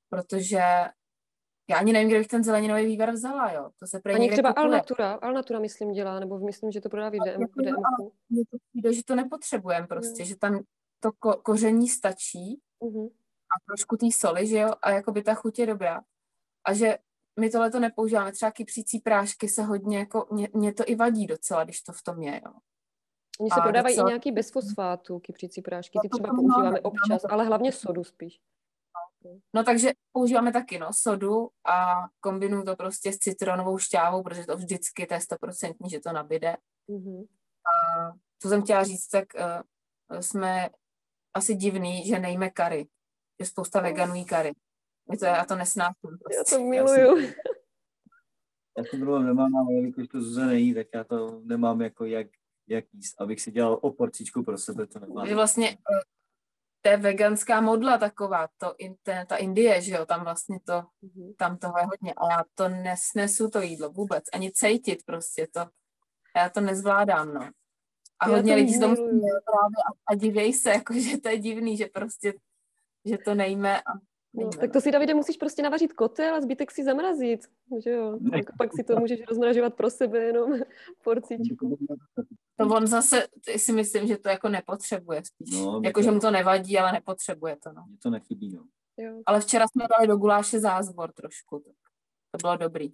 [0.09, 0.63] protože
[1.71, 3.71] já ani nevím, kde bych ten zeleninový vývar vzala, jo.
[3.79, 7.41] To se Ani třeba Alnatura, Alnatura myslím dělá, nebo myslím, že to prodá v DM,
[8.31, 10.27] Mně to přijde, že to nepotřebujeme prostě, mm.
[10.27, 10.61] že tam
[11.01, 13.11] to ko- koření stačí mm-hmm.
[13.51, 16.01] a trošku té soli, že jo, a jako by ta chuť je dobrá.
[16.65, 16.99] A že
[17.41, 21.27] my tohle to nepoužíváme, třeba kypřící prášky se hodně, jako, mě, mě to i vadí
[21.27, 22.53] docela, když to v tom je, jo.
[23.41, 24.09] Oni se a prodávají docela...
[24.09, 28.41] i nějaký bez fosfátu, kypřící prášky, ty třeba používáme občas, ale hlavně sodu spíš.
[29.55, 34.57] No takže používáme taky, no, sodu a kombinuju to prostě s citronovou šťávou, protože to
[34.57, 36.57] vždycky, to je stoprocentní, že to nabide.
[36.89, 37.27] Mm-hmm.
[37.65, 40.69] A co jsem chtěla říct, tak uh, jsme
[41.35, 42.89] asi divný, že nejme kary.
[43.41, 44.53] Že spousta veganů jí kary.
[45.11, 46.19] My to, já to nesnáším.
[46.19, 46.37] Prostě.
[46.37, 47.19] Já to miluju.
[47.19, 47.27] Já,
[48.79, 52.27] já to problém nemám, ale jelikož to Zuzana nejí, tak já to nemám jako jak
[52.67, 55.25] jak jíst, abych si dělal o porcičku pro sebe, to nemá.
[55.35, 56.01] vlastně eh,
[56.81, 58.75] to je veganská modla taková, to,
[59.27, 61.35] ta Indie, že jo, tam vlastně to, mm-hmm.
[61.37, 65.61] tam toho je hodně a já to nesnesu to jídlo vůbec, ani cejtit prostě to,
[66.37, 67.51] já to nezvládám, no.
[68.21, 71.39] A já hodně lidí z tomu právě a, a divěj se, jako, že to je
[71.39, 72.35] divný, že prostě,
[73.05, 73.93] že to nejme a
[74.35, 77.41] No, tak to si, Davide, musíš prostě navařit kotel a zbytek si zamrazit,
[77.85, 78.19] že jo?
[78.35, 80.53] Jako pak si to můžeš rozmražovat pro sebe jenom
[81.05, 81.79] porcičku.
[82.57, 83.27] To on zase,
[83.57, 85.61] si myslím, že to jako nepotřebuje spíš.
[85.61, 86.05] No, jako, to...
[86.05, 87.85] že mu to nevadí, ale nepotřebuje to, no.
[87.89, 88.65] Mně to nechybí, no.
[88.97, 89.23] Jo.
[89.27, 91.75] Ale včera jsme dali do guláše zázvor trošku, tak
[92.31, 92.93] to bylo dobrý.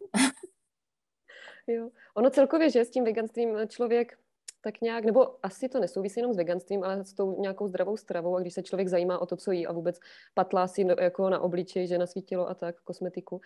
[1.67, 1.91] jo.
[2.15, 4.19] Ono celkově, že s tím veganstvím člověk
[4.61, 8.37] tak nějak, nebo asi to nesouvisí jenom s veganstvím, ale s tou nějakou zdravou stravou
[8.37, 9.99] a když se člověk zajímá o to, co jí a vůbec
[10.35, 13.41] patlá si jako na obličej, že na svítilo a tak, kosmetiku,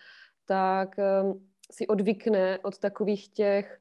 [0.45, 3.79] tak um, si odvykne od takových těch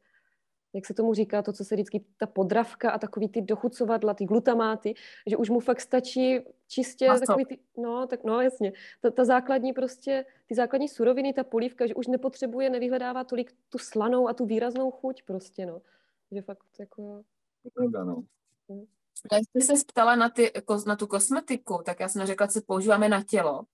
[0.74, 4.24] jak se tomu říká, to, co se vždycky, ta podravka a takový ty dochucovadla, ty
[4.24, 4.94] glutamáty,
[5.26, 7.26] že už mu fakt stačí čistě Maso.
[7.26, 11.86] takový ty, no, tak, no jasně, ta, ta základní prostě, ty základní suroviny, ta polívka,
[11.86, 15.82] že už nepotřebuje, nevyhledává tolik tu slanou a tu výraznou chuť prostě, no.
[16.32, 17.22] Že fakt jako...
[17.74, 18.24] Pravda, no.
[19.30, 20.52] A jste se ptala na, ty,
[20.86, 23.64] na tu kosmetiku, tak já jsem řekla, co používáme na tělo.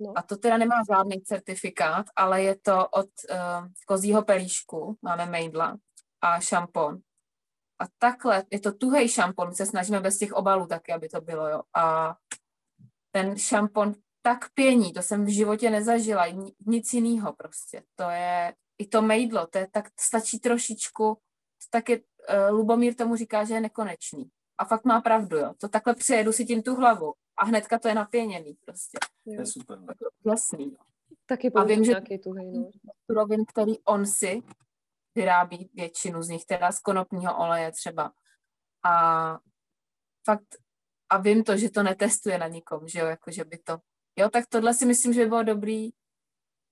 [0.00, 0.12] No.
[0.16, 3.36] A to teda nemá žádný certifikát, ale je to od uh,
[3.86, 5.78] kozího pelíšku, máme mejdla
[6.20, 7.00] a šampon.
[7.78, 11.20] A takhle, je to tuhej šampon, my se snažíme bez těch obalů taky, aby to
[11.20, 11.62] bylo, jo.
[11.74, 12.16] A
[13.10, 16.26] ten šampon tak pění, to jsem v životě nezažila,
[16.66, 17.82] nic jiného prostě.
[17.94, 21.18] To je, i to mejdlo, to je tak, stačí trošičku,
[21.70, 22.04] tak je, uh,
[22.50, 24.30] Lubomír tomu říká, že je nekonečný.
[24.58, 25.54] A fakt má pravdu, jo.
[25.58, 28.98] To takhle přejedu si tím tu hlavu a hnedka to je napěněný prostě.
[29.26, 29.34] Jo.
[29.34, 29.78] To je super.
[29.80, 29.94] No.
[30.32, 30.78] Jasný, jo.
[31.26, 32.70] Taky a vím, že tuhej, no.
[33.06, 34.42] surovin, který on si
[35.14, 38.12] vyrábí většinu z nich, teda z konopního oleje třeba.
[38.84, 39.38] A
[40.24, 40.56] fakt,
[41.10, 43.78] a vím to, že to netestuje na nikom, že jo, jako že by to,
[44.16, 45.90] jo, tak tohle si myslím, že by bylo dobrý,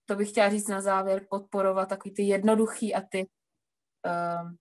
[0.04, 3.28] to bych chtěla říct na závěr, podporovat takový ty jednoduchý a ty
[4.04, 4.56] um,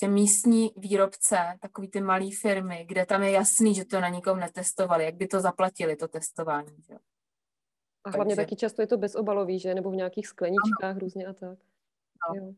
[0.00, 4.40] tě místní výrobce, takový ty malé firmy, kde tam je jasný, že to na nikom
[4.40, 6.82] netestovali, jak by to zaplatili, to testování.
[6.82, 6.94] Že?
[8.04, 8.46] A hlavně Takže...
[8.46, 9.74] taky často je to bezobalový, že?
[9.74, 10.98] Nebo v nějakých skleničkách ano.
[10.98, 11.58] různě a tak.
[12.28, 12.34] No.
[12.34, 12.54] Jo.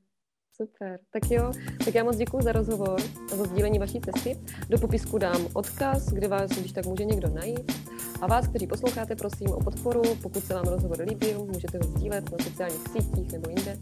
[0.56, 1.52] Super, tak jo,
[1.84, 3.00] tak já moc děkuji za rozhovor
[3.32, 4.38] a za sdílení vaší cesty.
[4.68, 7.72] Do popisku dám odkaz, kde vás, když tak může někdo najít.
[8.20, 10.02] A vás, kteří posloucháte, prosím o podporu.
[10.22, 13.78] Pokud se vám rozhovor líbil, můžete ho sdílet na sociálních sítích nebo jinde.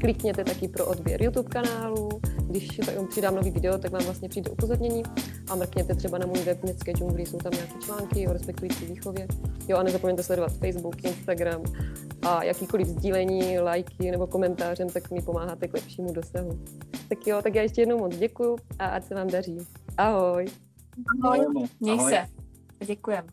[0.00, 2.08] Klikněte taky pro odběr YouTube kanálu.
[2.46, 5.02] Když přidám nový video, tak vám vlastně přijde upozornění.
[5.50, 9.28] A mrkněte třeba na můj web Městské džungly, jsou tam nějaké články o respektující výchově.
[9.68, 11.62] Jo, a nezapomeňte sledovat Facebook, Instagram
[12.22, 16.58] a jakýkoliv sdílení, lajky nebo komentářem, tak mi pomáháte k lepšímu dosahu.
[17.08, 19.58] Tak jo, tak já ještě jednou moc děkuju a ať se vám daří.
[19.96, 20.46] Ahoj.
[21.24, 22.28] Ahoj, měj se.
[22.86, 23.28] Děkujeme.